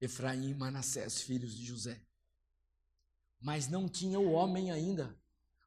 [0.00, 2.00] Efraim e Manassés, filhos de José.
[3.40, 5.16] Mas não tinha o homem ainda,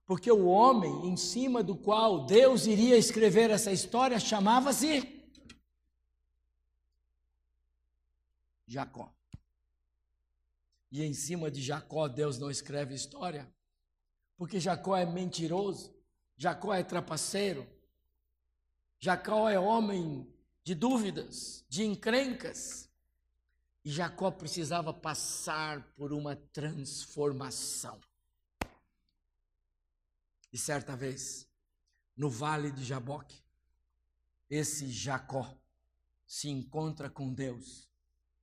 [0.06, 5.16] porque o homem em cima do qual Deus iria escrever essa história chamava-se
[8.68, 9.17] Jacó.
[10.92, 13.52] E em cima de Jacó Deus não escreve história,
[14.38, 15.94] porque Jacó é mentiroso,
[16.38, 17.68] Jacó é trapaceiro.
[19.00, 20.32] Jacó é homem
[20.64, 22.90] de dúvidas, de encrencas.
[23.84, 28.00] E Jacó precisava passar por uma transformação.
[30.52, 31.48] E certa vez,
[32.16, 33.42] no vale de Jaboque,
[34.50, 35.58] esse Jacó
[36.26, 37.90] se encontra com Deus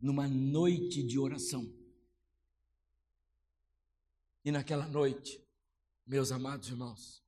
[0.01, 1.71] numa noite de oração.
[4.45, 5.43] E naquela noite,
[6.07, 7.25] meus amados irmãos,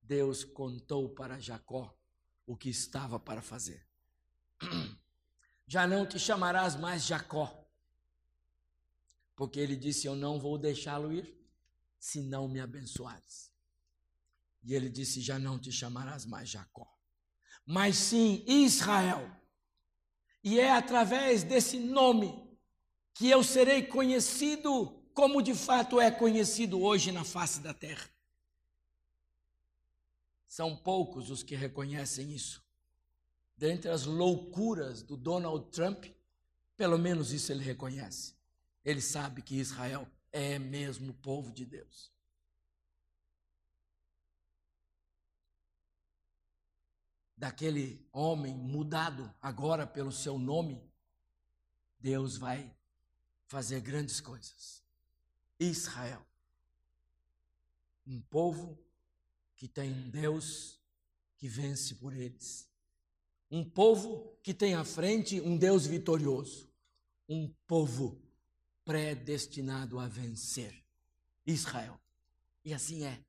[0.00, 1.92] Deus contou para Jacó
[2.46, 3.84] o que estava para fazer.
[5.66, 7.68] Já não te chamarás mais Jacó,
[9.34, 11.36] porque ele disse: Eu não vou deixá-lo ir,
[11.98, 13.52] se não me abençoares.
[14.62, 16.96] E ele disse: Já não te chamarás mais Jacó,
[17.66, 19.28] mas sim Israel.
[20.44, 22.56] E é através desse nome
[23.14, 28.08] que eu serei conhecido como de fato é conhecido hoje na face da terra.
[30.48, 32.64] São poucos os que reconhecem isso.
[33.54, 36.06] Dentre as loucuras do Donald Trump,
[36.74, 38.34] pelo menos isso ele reconhece.
[38.82, 42.10] Ele sabe que Israel é mesmo o povo de Deus.
[47.36, 50.82] Daquele homem mudado agora pelo seu nome,
[51.98, 52.74] Deus vai
[53.48, 54.79] fazer grandes coisas.
[55.60, 56.26] Israel,
[58.06, 58.76] um povo
[59.54, 60.80] que tem um Deus
[61.36, 62.68] que vence por eles.
[63.50, 66.68] Um povo que tem à frente um Deus vitorioso.
[67.28, 68.20] Um povo
[68.84, 70.74] predestinado a vencer.
[71.46, 72.00] Israel.
[72.64, 73.22] E assim é.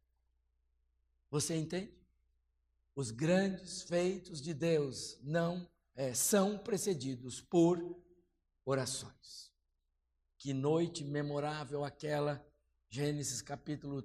[1.30, 1.94] Você entende?
[2.96, 8.02] Os grandes feitos de Deus não é, são precedidos por
[8.66, 9.51] orações.
[10.42, 12.44] Que noite memorável aquela,
[12.90, 14.04] Gênesis capítulo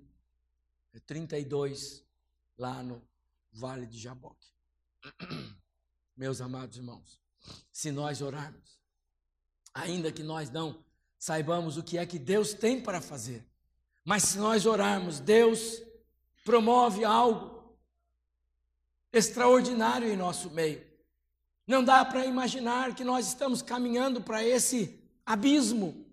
[1.07, 2.05] 32,
[2.59, 3.01] lá no
[3.51, 4.47] Vale de Jaboque.
[6.15, 7.19] Meus amados irmãos,
[7.73, 8.79] se nós orarmos,
[9.73, 10.85] ainda que nós não
[11.19, 13.43] saibamos o que é que Deus tem para fazer,
[14.05, 15.81] mas se nós orarmos, Deus
[16.45, 17.75] promove algo
[19.11, 20.87] extraordinário em nosso meio.
[21.67, 26.06] Não dá para imaginar que nós estamos caminhando para esse abismo,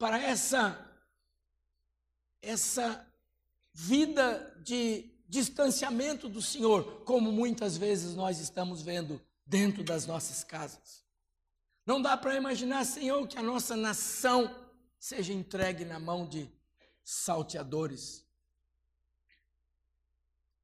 [0.00, 0.86] para essa
[2.40, 3.06] essa
[3.74, 11.04] vida de distanciamento do Senhor, como muitas vezes nós estamos vendo dentro das nossas casas.
[11.84, 14.56] Não dá para imaginar, Senhor, que a nossa nação
[14.98, 16.50] seja entregue na mão de
[17.04, 18.26] salteadores,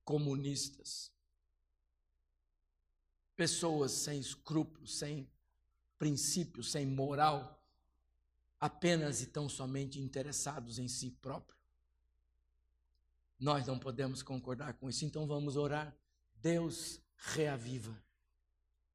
[0.02, 1.12] comunistas,
[3.36, 5.30] pessoas sem escrúpulos, sem
[5.98, 7.55] princípios, sem moral,
[8.60, 11.56] apenas e tão somente interessados em si próprios.
[13.38, 15.94] Nós não podemos concordar com isso, então vamos orar.
[16.36, 18.02] Deus, reaviva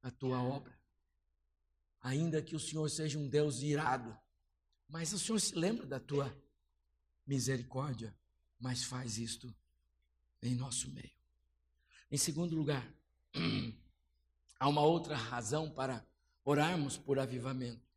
[0.02, 0.76] a tua obra.
[2.00, 4.18] Ainda que o Senhor seja um Deus irado,
[4.88, 6.36] mas o Senhor se lembra da tua
[7.26, 8.14] misericórdia,
[8.58, 9.54] mas faz isto
[10.42, 11.12] em nosso meio.
[12.10, 12.86] Em segundo lugar,
[14.58, 16.04] há uma outra razão para
[16.44, 17.91] orarmos por avivamento.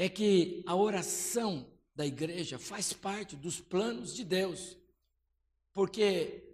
[0.00, 4.76] É que a oração da igreja faz parte dos planos de Deus.
[5.72, 6.44] Porque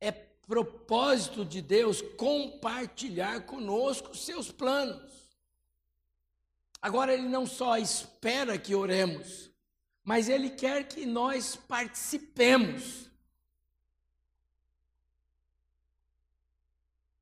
[0.00, 5.12] é propósito de Deus compartilhar conosco os seus planos.
[6.82, 9.52] Agora, Ele não só espera que oremos,
[10.02, 13.08] mas Ele quer que nós participemos.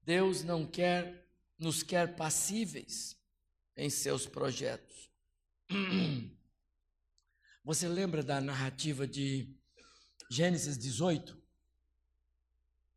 [0.03, 1.29] Deus não quer,
[1.59, 3.15] nos quer passíveis
[3.77, 4.86] em seus projetos.
[7.65, 9.55] Você lembra da narrativa de
[10.31, 11.37] Gênesis 18?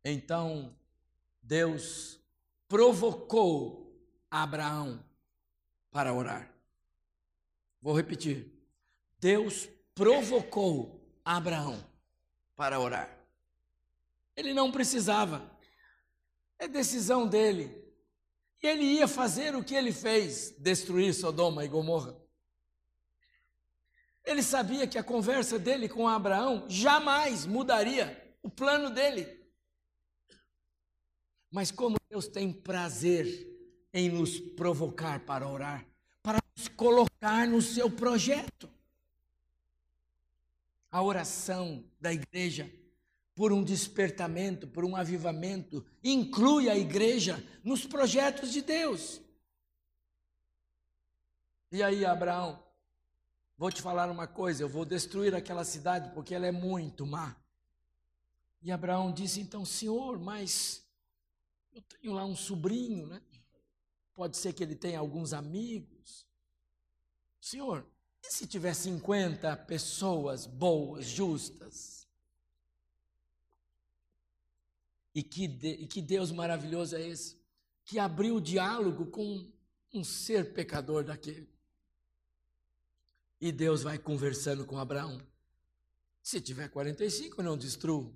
[0.04, 0.76] Então,
[1.42, 2.20] Deus
[2.68, 4.00] provocou
[4.30, 5.04] Abraão
[5.90, 6.54] para orar.
[7.82, 8.52] Vou repetir.
[9.18, 11.84] Deus provocou Abraão
[12.54, 13.18] para orar.
[14.36, 15.50] Ele não precisava.
[16.58, 17.76] É decisão dele.
[18.62, 22.19] E ele ia fazer o que ele fez: destruir Sodoma e Gomorra.
[24.30, 29.26] Ele sabia que a conversa dele com Abraão jamais mudaria o plano dele.
[31.50, 33.26] Mas como Deus tem prazer
[33.92, 35.84] em nos provocar para orar,
[36.22, 38.70] para nos colocar no seu projeto.
[40.92, 42.72] A oração da igreja
[43.34, 49.20] por um despertamento, por um avivamento, inclui a igreja nos projetos de Deus.
[51.72, 52.69] E aí, Abraão,
[53.60, 57.36] vou te falar uma coisa: eu vou destruir aquela cidade porque ela é muito má.
[58.62, 60.82] E Abraão disse então, Senhor, mas
[61.70, 63.20] eu tenho lá um sobrinho, né?
[64.14, 66.26] Pode ser que ele tenha alguns amigos.
[67.38, 67.86] Senhor,
[68.22, 72.08] e se tiver 50 pessoas boas, justas?
[75.14, 77.38] E que, de, e que Deus maravilhoso é esse?
[77.84, 79.50] Que abriu o diálogo com
[79.92, 81.59] um ser pecador daquele.
[83.40, 85.20] E Deus vai conversando com Abraão.
[86.22, 88.14] Se tiver 45, eu não destruo.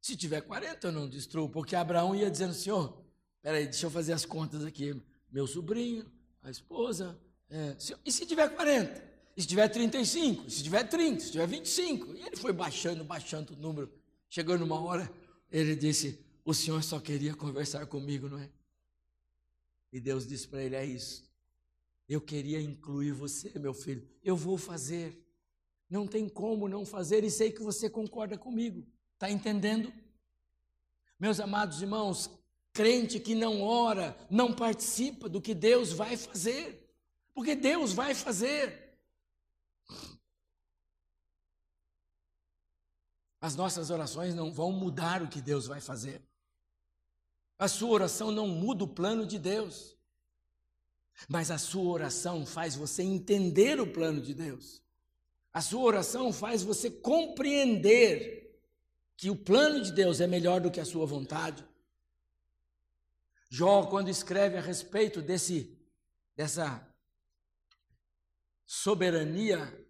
[0.00, 3.02] Se tiver 40, eu não destruo, porque Abraão ia dizendo, Senhor,
[3.40, 5.00] peraí, deixa eu fazer as contas aqui.
[5.30, 6.04] Meu sobrinho,
[6.42, 9.12] a esposa, é, e se tiver 40?
[9.36, 10.46] E se tiver 35?
[10.46, 11.20] E se tiver 30?
[11.20, 12.14] Se tiver 25?
[12.14, 13.92] E ele foi baixando, baixando o número.
[14.28, 15.10] Chegou numa hora,
[15.50, 18.50] ele disse, o Senhor só queria conversar comigo, não é?
[19.92, 21.24] E Deus disse para ele, é isso.
[22.08, 24.08] Eu queria incluir você, meu filho.
[24.22, 25.18] Eu vou fazer.
[25.88, 28.86] Não tem como não fazer e sei que você concorda comigo.
[29.14, 29.92] Está entendendo?
[31.18, 32.30] Meus amados irmãos,
[32.72, 36.92] crente que não ora, não participa do que Deus vai fazer,
[37.34, 38.98] porque Deus vai fazer.
[43.40, 46.22] As nossas orações não vão mudar o que Deus vai fazer.
[47.58, 49.96] A sua oração não muda o plano de Deus.
[51.28, 54.82] Mas a sua oração faz você entender o plano de Deus.
[55.52, 58.58] A sua oração faz você compreender
[59.16, 61.64] que o plano de Deus é melhor do que a sua vontade.
[63.50, 65.78] Jó, quando escreve a respeito desse,
[66.34, 66.88] dessa
[68.64, 69.86] soberania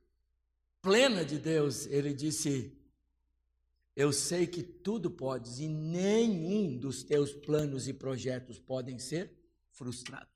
[0.83, 2.77] plena de Deus, ele disse:
[3.95, 9.33] Eu sei que tudo podes e nenhum dos teus planos e projetos podem ser
[9.71, 10.32] frustrados.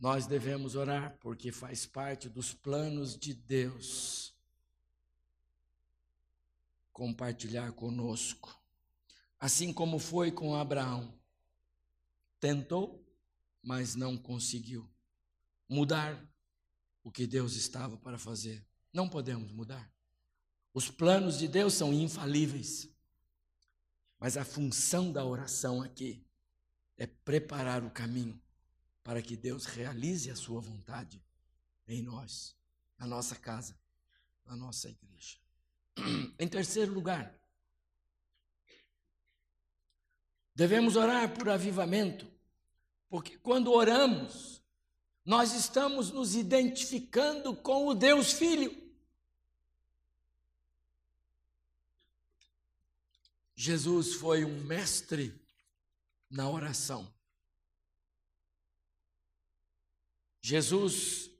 [0.00, 4.34] Nós devemos orar porque faz parte dos planos de Deus
[6.90, 8.58] compartilhar conosco.
[9.38, 11.14] Assim como foi com Abraão.
[12.40, 13.06] Tentou,
[13.62, 14.88] mas não conseguiu
[15.68, 16.18] mudar
[17.04, 18.66] o que Deus estava para fazer.
[18.94, 19.92] Não podemos mudar.
[20.72, 22.88] Os planos de Deus são infalíveis.
[24.18, 26.24] Mas a função da oração aqui
[26.96, 28.40] é preparar o caminho
[29.02, 31.22] para que Deus realize a sua vontade
[31.86, 32.56] em nós,
[32.98, 33.78] na nossa casa,
[34.44, 35.38] na nossa igreja.
[36.38, 37.34] Em terceiro lugar,
[40.54, 42.30] devemos orar por avivamento,
[43.08, 44.62] porque quando oramos,
[45.24, 48.90] nós estamos nos identificando com o Deus Filho.
[53.54, 55.38] Jesus foi um mestre
[56.30, 57.12] na oração.
[60.40, 61.30] Jesus,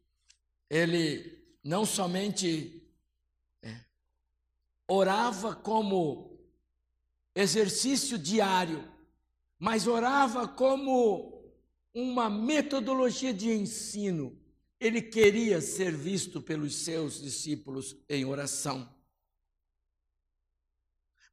[0.69, 2.83] ele não somente
[3.63, 3.81] é,
[4.87, 6.39] orava como
[7.35, 8.87] exercício diário,
[9.59, 11.43] mas orava como
[11.95, 14.39] uma metodologia de ensino.
[14.79, 18.89] Ele queria ser visto pelos seus discípulos em oração,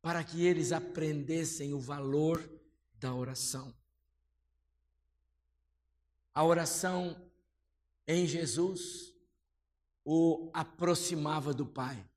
[0.01, 2.49] para que eles aprendessem o valor
[2.95, 3.74] da oração.
[6.34, 7.26] A oração
[8.07, 9.13] em Jesus
[10.03, 12.07] o aproximava do Pai.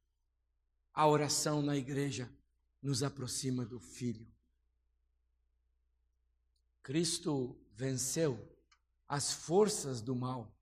[0.95, 2.30] A oração na igreja
[2.80, 4.26] nos aproxima do Filho.
[6.82, 8.38] Cristo venceu
[9.09, 10.55] as forças do mal,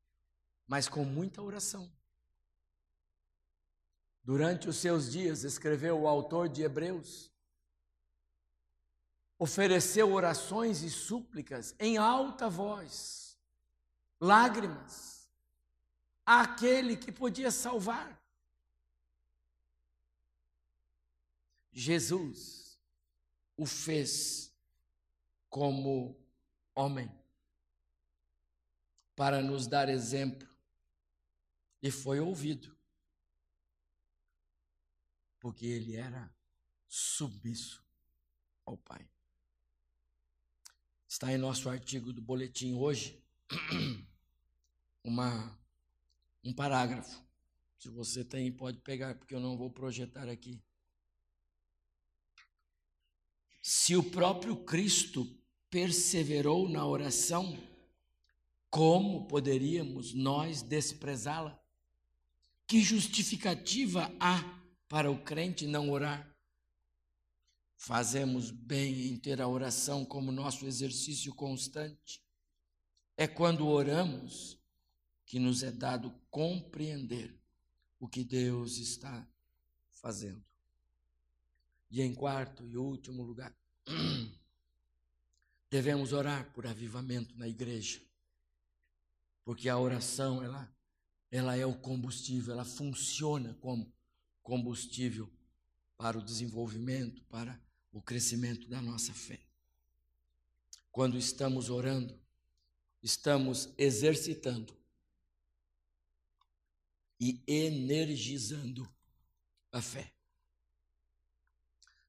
[0.66, 1.92] mas com muita oração.
[4.22, 7.32] Durante os seus dias, escreveu o autor de Hebreus,
[9.38, 13.38] ofereceu orações e súplicas em alta voz,
[14.20, 15.17] lágrimas,
[16.28, 18.22] àquele que podia salvar.
[21.72, 22.78] Jesus
[23.56, 24.52] o fez
[25.48, 26.14] como
[26.74, 27.10] homem
[29.16, 30.46] para nos dar exemplo
[31.82, 32.76] e foi ouvido
[35.40, 36.30] porque ele era
[36.86, 37.82] submisso
[38.66, 39.08] ao Pai.
[41.06, 43.18] Está em nosso artigo do boletim hoje
[45.02, 45.56] uma
[46.48, 47.22] um parágrafo.
[47.78, 50.60] Se você tem, pode pegar, porque eu não vou projetar aqui.
[53.62, 55.26] Se o próprio Cristo
[55.68, 57.56] perseverou na oração,
[58.70, 61.60] como poderíamos nós desprezá-la?
[62.66, 64.42] Que justificativa há
[64.88, 66.34] para o crente não orar?
[67.76, 72.22] Fazemos bem em ter a oração como nosso exercício constante.
[73.16, 74.57] É quando oramos
[75.28, 77.38] que nos é dado compreender
[78.00, 79.28] o que Deus está
[79.90, 80.42] fazendo.
[81.90, 83.54] E em quarto e último lugar,
[85.70, 88.00] devemos orar por avivamento na igreja.
[89.44, 90.66] Porque a oração, ela,
[91.30, 93.92] ela é o combustível, ela funciona como
[94.42, 95.30] combustível
[95.98, 97.60] para o desenvolvimento, para
[97.92, 99.40] o crescimento da nossa fé.
[100.90, 102.18] Quando estamos orando,
[103.02, 104.78] estamos exercitando
[107.20, 108.88] e energizando
[109.72, 110.12] a fé.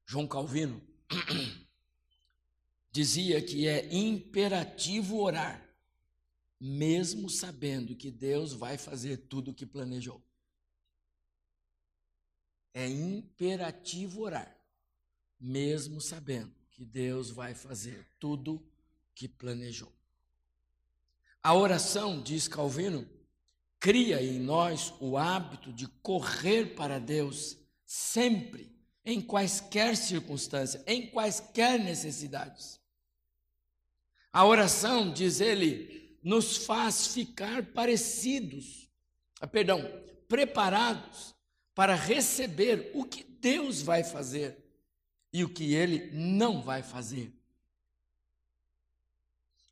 [0.06, 0.82] João Calvino
[2.90, 5.68] dizia que é imperativo orar,
[6.58, 10.22] mesmo sabendo que Deus vai fazer tudo o que planejou.
[12.72, 14.56] É imperativo orar,
[15.38, 18.64] mesmo sabendo que Deus vai fazer tudo
[19.14, 19.92] que planejou.
[21.42, 23.08] A oração, diz Calvino,
[23.80, 27.56] cria em nós o hábito de correr para Deus
[27.86, 28.70] sempre
[29.02, 32.78] em quaisquer circunstâncias, em quaisquer necessidades.
[34.30, 38.88] A oração, diz ele, nos faz ficar parecidos,
[39.40, 39.82] ah, perdão,
[40.28, 41.34] preparados
[41.74, 44.62] para receber o que Deus vai fazer
[45.32, 47.34] e o que ele não vai fazer.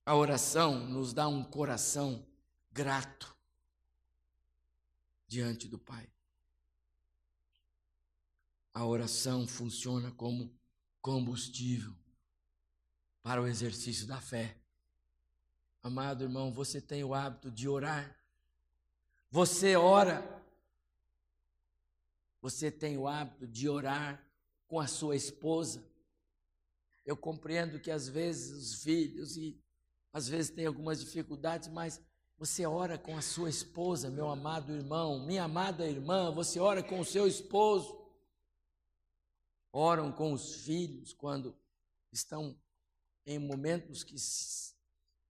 [0.04, 2.26] A oração nos dá um coração
[2.72, 3.37] grato
[5.28, 6.08] diante do Pai
[8.78, 10.56] a oração funciona como
[11.00, 11.92] combustível
[13.24, 14.56] para o exercício da fé.
[15.82, 18.16] Amado irmão, você tem o hábito de orar.
[19.32, 20.22] Você ora.
[22.40, 24.24] Você tem o hábito de orar
[24.68, 25.84] com a sua esposa.
[27.04, 29.60] Eu compreendo que às vezes os filhos e
[30.12, 32.00] às vezes tem algumas dificuldades, mas
[32.38, 37.00] você ora com a sua esposa, meu amado irmão, minha amada irmã, você ora com
[37.00, 37.98] o seu esposo
[39.72, 41.56] oram com os filhos quando
[42.10, 42.58] estão
[43.26, 44.16] em momentos que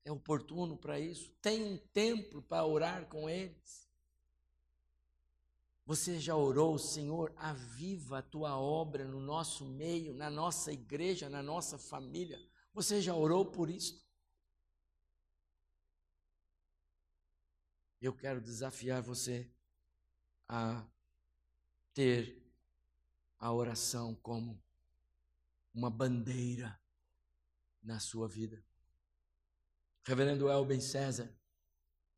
[0.05, 3.87] é oportuno para isso, tem um tempo para orar com eles.
[5.85, 11.43] Você já orou, Senhor, aviva a tua obra no nosso meio, na nossa igreja, na
[11.43, 12.39] nossa família?
[12.75, 14.07] Você já orou por isso?
[18.01, 19.51] Eu quero desafiar você
[20.49, 20.85] a
[21.93, 22.41] ter
[23.39, 24.61] a oração como
[25.75, 26.79] uma bandeira
[27.83, 28.63] na sua vida.
[30.05, 31.33] Reverendo Elben César,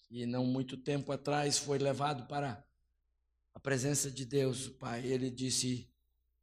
[0.03, 2.65] que não muito tempo atrás foi levado para
[3.55, 5.91] a presença de Deus, Pai, ele disse: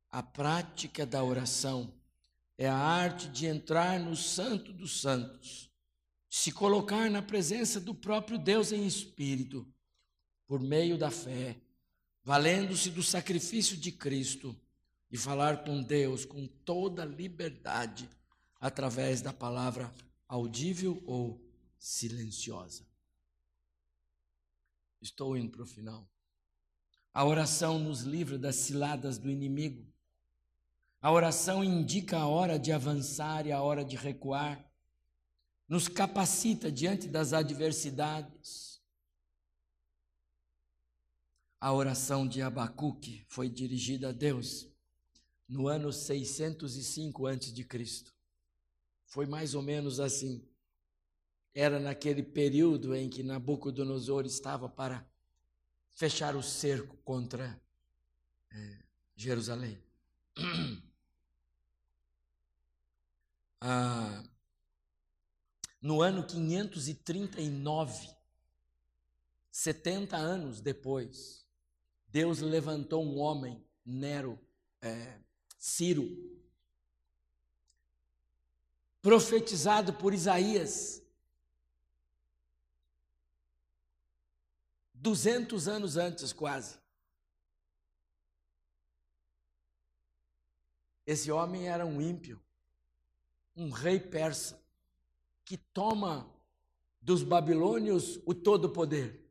[0.09, 1.93] a prática da oração
[2.57, 5.66] é a arte de entrar no Santo dos Santos,
[6.37, 9.67] se colocar na presença do próprio Deus em espírito,
[10.45, 11.57] por meio da fé
[12.27, 14.53] valendo-se do sacrifício de Cristo
[15.09, 18.09] e falar com Deus com toda liberdade
[18.59, 19.93] através da palavra
[20.27, 21.41] audível ou
[21.79, 22.85] silenciosa.
[25.01, 26.05] Estou indo para o final.
[27.13, 29.87] A oração nos livra das ciladas do inimigo.
[31.01, 34.66] A oração indica a hora de avançar e a hora de recuar.
[35.67, 38.81] Nos capacita diante das adversidades.
[41.59, 44.67] A oração de Abacuque foi dirigida a Deus
[45.47, 48.05] no ano 605 a.C.
[49.05, 50.47] Foi mais ou menos assim.
[51.53, 55.05] Era naquele período em que Nabucodonosor estava para
[55.89, 57.59] fechar o cerco contra
[58.51, 58.77] é,
[59.15, 59.77] Jerusalém.
[63.59, 64.23] Ah,
[65.81, 68.09] no ano 539,
[69.51, 71.45] 70 anos depois,
[72.09, 74.39] Deus levantou um homem, Nero,
[74.81, 75.19] é,
[75.57, 76.07] Ciro,
[79.01, 81.01] profetizado por Isaías,
[84.93, 86.77] 200 anos antes, quase.
[91.05, 92.41] Esse homem era um ímpio,
[93.55, 94.61] um rei persa,
[95.47, 96.29] que toma
[97.01, 99.25] dos babilônios o todo poder.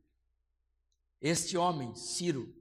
[1.20, 2.56] Este homem, Ciro,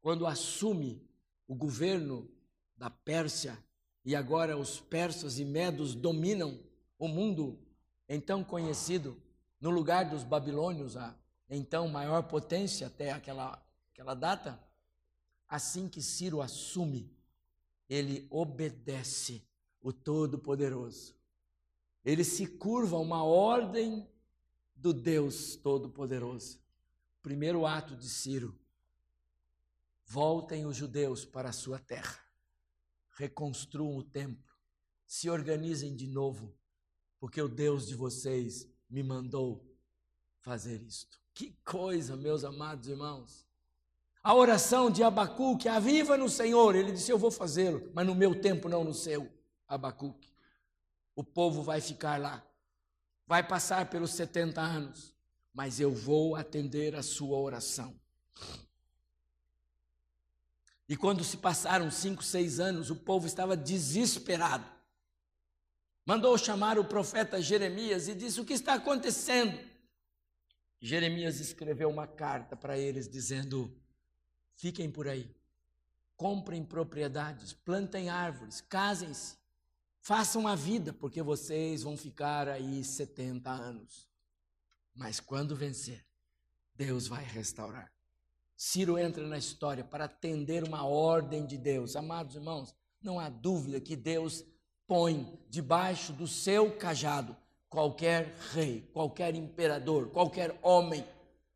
[0.00, 1.00] quando assume
[1.46, 2.28] o governo
[2.76, 3.56] da Pérsia,
[4.04, 6.58] e agora os persas e medos dominam
[6.98, 7.56] o mundo
[8.08, 9.16] então conhecido
[9.60, 11.14] no lugar dos babilônios, a
[11.48, 14.60] então maior potência até aquela, aquela data,
[15.48, 17.08] assim que Ciro assume,
[17.88, 19.44] ele obedece
[19.80, 21.21] o Todo-Poderoso.
[22.04, 24.08] Ele se curva a uma ordem
[24.74, 26.60] do Deus Todo-Poderoso.
[27.22, 28.58] Primeiro ato de Ciro:
[30.04, 32.18] voltem os judeus para a sua terra,
[33.12, 34.52] reconstruam o templo,
[35.06, 36.52] se organizem de novo,
[37.20, 39.64] porque o Deus de vocês me mandou
[40.40, 41.20] fazer isto.
[41.32, 43.46] Que coisa, meus amados irmãos.
[44.22, 46.74] A oração de Abacuque, aviva no Senhor.
[46.74, 49.32] Ele disse: Eu vou fazê-lo, mas no meu tempo, não no seu,
[49.66, 50.31] Abacuque.
[51.14, 52.42] O povo vai ficar lá,
[53.26, 55.14] vai passar pelos 70 anos,
[55.52, 57.94] mas eu vou atender a sua oração.
[60.88, 64.66] E quando se passaram cinco, seis anos, o povo estava desesperado.
[66.04, 69.58] Mandou chamar o profeta Jeremias e disse: O que está acontecendo?
[70.80, 73.72] Jeremias escreveu uma carta para eles dizendo:
[74.56, 75.32] fiquem por aí,
[76.16, 79.36] comprem propriedades, plantem árvores, casem-se,
[80.02, 84.08] façam a vida, porque vocês vão ficar aí 70 anos.
[84.94, 86.04] Mas quando vencer,
[86.74, 87.90] Deus vai restaurar.
[88.56, 91.96] Ciro entra na história para atender uma ordem de Deus.
[91.96, 94.44] Amados irmãos, não há dúvida que Deus
[94.86, 97.36] põe debaixo do seu cajado
[97.68, 101.02] qualquer rei, qualquer imperador, qualquer homem,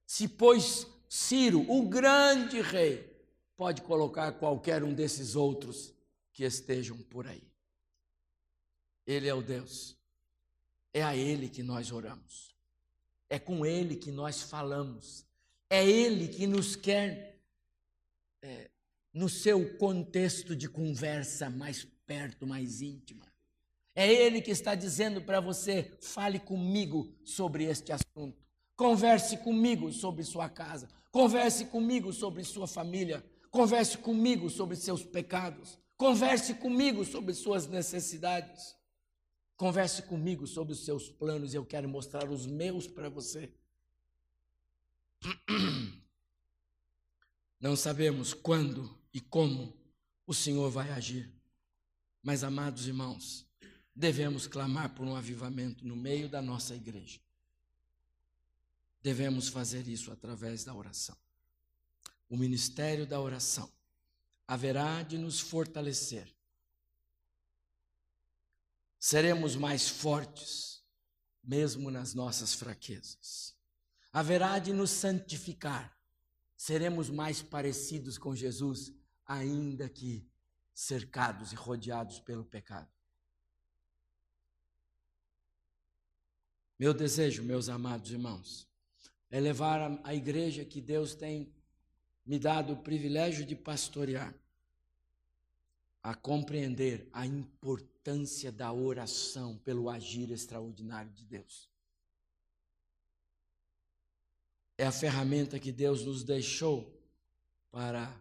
[0.07, 3.15] se pôs Ciro, o grande rei,
[3.57, 5.93] pode colocar qualquer um desses outros
[6.33, 7.47] que estejam por aí.
[9.07, 9.97] Ele é o Deus.
[10.93, 12.55] É a Ele que nós oramos.
[13.29, 15.27] É com Ele que nós falamos.
[15.69, 17.41] É Ele que nos quer
[18.43, 18.71] é,
[19.13, 23.27] no seu contexto de conversa mais perto, mais íntima.
[23.95, 28.45] É Ele que está dizendo para você: fale comigo sobre este assunto.
[28.77, 30.89] Converse comigo sobre sua casa.
[31.11, 33.25] Converse comigo sobre sua família.
[33.51, 35.79] Converse comigo sobre seus pecados.
[35.97, 38.76] Converse comigo sobre suas necessidades.
[39.57, 43.51] Converse comigo sobre os seus planos e eu quero mostrar os meus para você.
[47.59, 49.75] Não sabemos quando e como
[50.27, 51.33] o Senhor vai agir.
[52.23, 53.47] Mas, amados irmãos,
[53.95, 57.19] devemos clamar por um avivamento no meio da nossa igreja.
[59.01, 61.17] Devemos fazer isso através da oração.
[62.29, 63.71] O ministério da oração
[64.47, 66.36] haverá de nos fortalecer.
[69.09, 70.85] Seremos mais fortes,
[71.41, 73.57] mesmo nas nossas fraquezas.
[74.13, 75.97] Haverá de nos santificar.
[76.57, 78.93] Seremos mais parecidos com Jesus,
[79.25, 80.29] ainda que
[80.75, 82.91] cercados e rodeados pelo pecado.
[86.77, 88.69] Meu desejo, meus amados irmãos,
[89.31, 91.55] é levar a, igreja que Deus tem
[92.25, 94.35] me dado o privilégio de pastorear
[96.07, 101.69] a compreender a importância da oração pelo agir extraordinário de Deus.
[104.79, 106.97] É a ferramenta que Deus nos deixou
[107.73, 108.17] para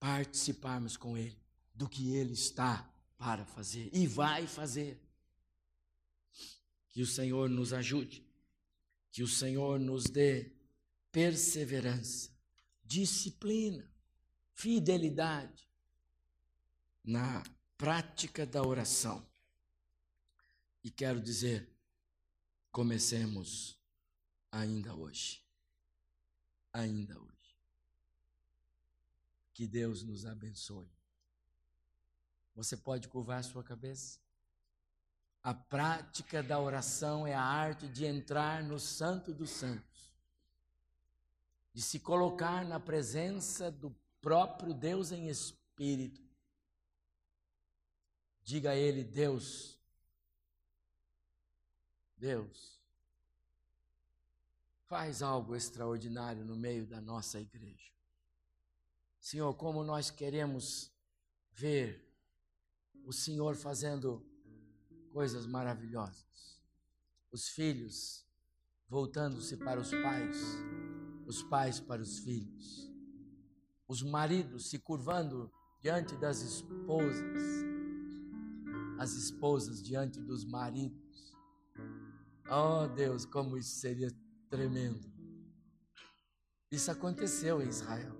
[0.00, 1.38] participarmos com Ele
[1.72, 5.00] do que Ele está para fazer e vai fazer.
[6.88, 8.26] Que o Senhor nos ajude,
[9.12, 10.50] que o Senhor nos dê
[11.12, 12.32] perseverança,
[12.84, 13.88] disciplina,
[14.54, 15.71] fidelidade
[17.04, 17.42] na
[17.76, 19.26] prática da oração.
[20.84, 21.68] E quero dizer,
[22.70, 23.78] comecemos
[24.50, 25.42] ainda hoje.
[26.72, 27.32] Ainda hoje.
[29.52, 30.90] Que Deus nos abençoe.
[32.54, 34.18] Você pode curvar sua cabeça?
[35.42, 40.14] A prática da oração é a arte de entrar no Santo dos Santos,
[41.74, 43.90] de se colocar na presença do
[44.20, 46.22] próprio Deus em espírito.
[48.42, 49.78] Diga a Ele, Deus,
[52.16, 52.80] Deus,
[54.86, 57.92] faz algo extraordinário no meio da nossa igreja.
[59.20, 60.92] Senhor, como nós queremos
[61.52, 62.12] ver
[63.04, 64.24] o Senhor fazendo
[65.10, 66.60] coisas maravilhosas.
[67.30, 68.26] Os filhos
[68.88, 70.36] voltando-se para os pais,
[71.26, 72.90] os pais para os filhos,
[73.88, 77.71] os maridos se curvando diante das esposas,
[79.02, 81.36] as esposas diante dos maridos.
[82.48, 84.08] Oh Deus, como isso seria
[84.48, 85.10] tremendo.
[86.70, 88.16] Isso aconteceu em Israel.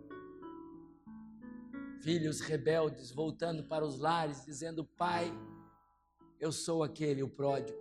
[2.02, 5.32] Filhos rebeldes voltando para os lares, dizendo: Pai,
[6.40, 7.78] eu sou aquele, o pródigo,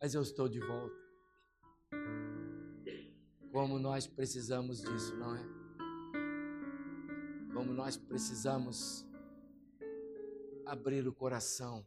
[0.00, 1.02] mas eu estou de volta.
[3.50, 5.44] Como nós precisamos disso, não é?
[7.52, 9.04] Como nós precisamos
[10.64, 11.84] abrir o coração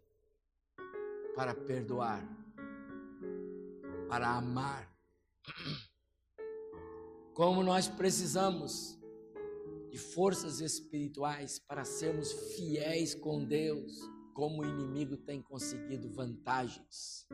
[1.38, 2.28] para perdoar,
[4.10, 4.92] para amar
[7.38, 9.00] como nós precisamos
[9.92, 13.94] de forças espirituais para sermos fiéis com Deus,
[14.34, 17.28] como o inimigo tem conseguido vantagens.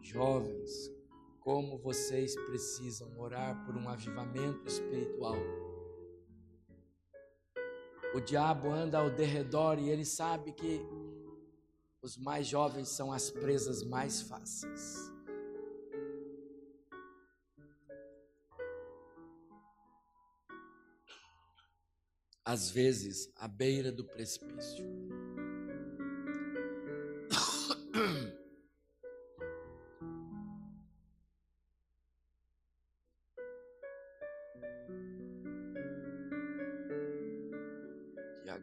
[0.00, 0.88] Jovens,
[1.40, 5.34] como vocês precisam orar por um avivamento espiritual.
[8.14, 10.80] O diabo anda ao derredor e ele sabe que
[12.06, 15.12] os mais jovens são as presas mais fáceis.
[22.48, 24.86] às vezes à beira do precipício.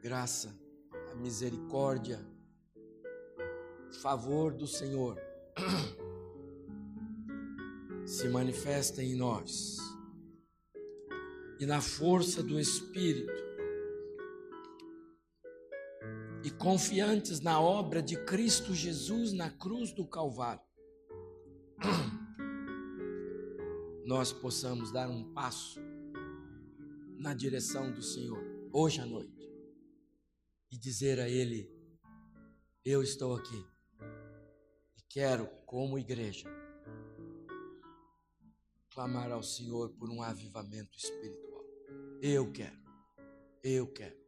[0.01, 0.53] Graça,
[1.11, 2.19] a misericórdia,
[4.03, 5.17] favor do Senhor.
[8.05, 9.77] Se manifesta em nós.
[11.57, 13.31] E na força do Espírito.
[16.43, 20.61] E confiantes na obra de Cristo Jesus na cruz do Calvário,
[24.05, 25.79] nós possamos dar um passo
[27.17, 28.43] na direção do Senhor
[28.73, 29.49] hoje à noite.
[30.69, 31.71] E dizer a Ele:
[32.83, 33.72] Eu estou aqui
[35.14, 36.49] quero, como igreja,
[38.89, 41.64] clamar ao Senhor por um avivamento espiritual.
[42.20, 42.80] Eu quero,
[43.64, 44.24] eu quero.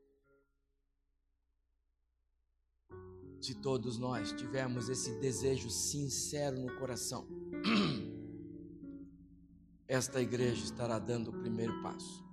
[3.41, 7.27] se todos nós tivermos esse desejo sincero no coração,
[9.87, 12.25] esta igreja estará dando o primeiro passo.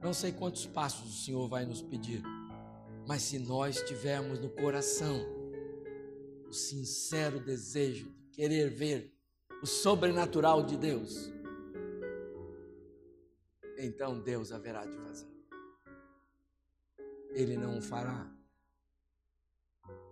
[0.00, 2.22] Não sei quantos passos o Senhor vai nos pedir,
[3.08, 5.35] mas se nós tivermos no coração
[6.48, 9.14] o sincero desejo de querer ver
[9.62, 11.30] o sobrenatural de Deus,
[13.78, 15.36] então Deus haverá de fazer.
[17.30, 18.30] Ele não o fará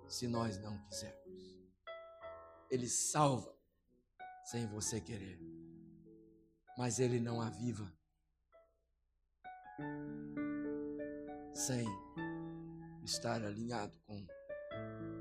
[0.09, 1.62] se nós não quisermos.
[2.70, 3.55] Ele salva
[4.45, 5.41] sem você querer,
[6.76, 7.91] mas ele não aviva
[11.55, 11.87] sem
[13.05, 14.26] estar alinhado com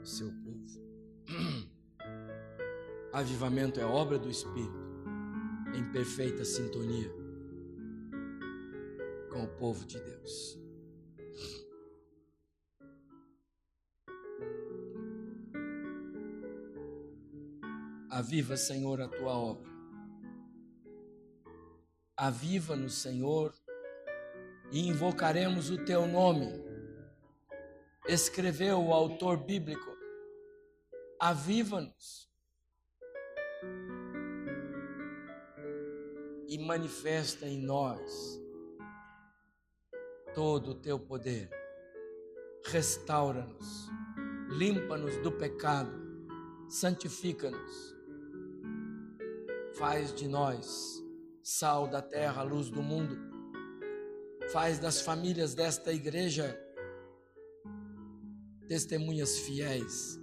[0.01, 0.92] o seu povo.
[3.13, 4.83] Avivamento é obra do Espírito,
[5.75, 7.23] em perfeita sintonia
[9.33, 10.59] com o povo de Deus.
[18.11, 19.73] Aviva, Senhor, a tua obra.
[22.15, 23.51] Aviva-nos, Senhor,
[24.71, 26.63] e invocaremos o teu nome.
[28.07, 29.92] Escreveu o autor bíblico.
[31.25, 32.29] Aviva-nos.
[36.49, 38.41] E manifesta em nós
[40.35, 41.49] todo o teu poder.
[42.65, 43.87] Restaura-nos,
[44.49, 45.93] limpa-nos do pecado,
[46.67, 47.95] santifica-nos.
[49.77, 51.01] Faz de nós
[51.41, 53.17] sal da terra, luz do mundo.
[54.51, 56.59] Faz das famílias desta igreja
[58.67, 60.21] testemunhas fiéis.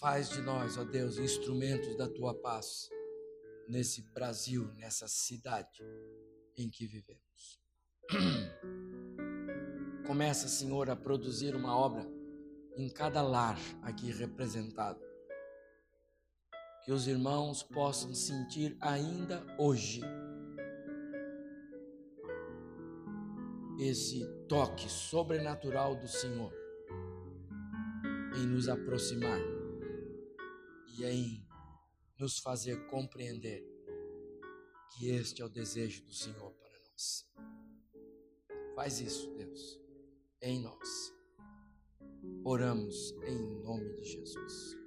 [0.00, 2.88] Faz de nós, ó Deus, instrumentos da tua paz
[3.68, 5.84] nesse Brasil, nessa cidade
[6.56, 7.60] em que vivemos.
[10.06, 12.10] Começa, Senhor, a produzir uma obra
[12.78, 14.98] em cada lar aqui representado.
[16.82, 20.00] Que os irmãos possam sentir ainda hoje
[23.78, 26.54] esse toque sobrenatural do Senhor
[28.34, 29.59] em nos aproximar
[31.00, 31.46] e em
[32.18, 33.64] nos fazer compreender
[34.92, 37.26] que este é o desejo do Senhor para nós.
[38.74, 39.80] Faz isso, Deus,
[40.42, 41.14] em nós.
[42.44, 44.79] Oramos em nome de Jesus.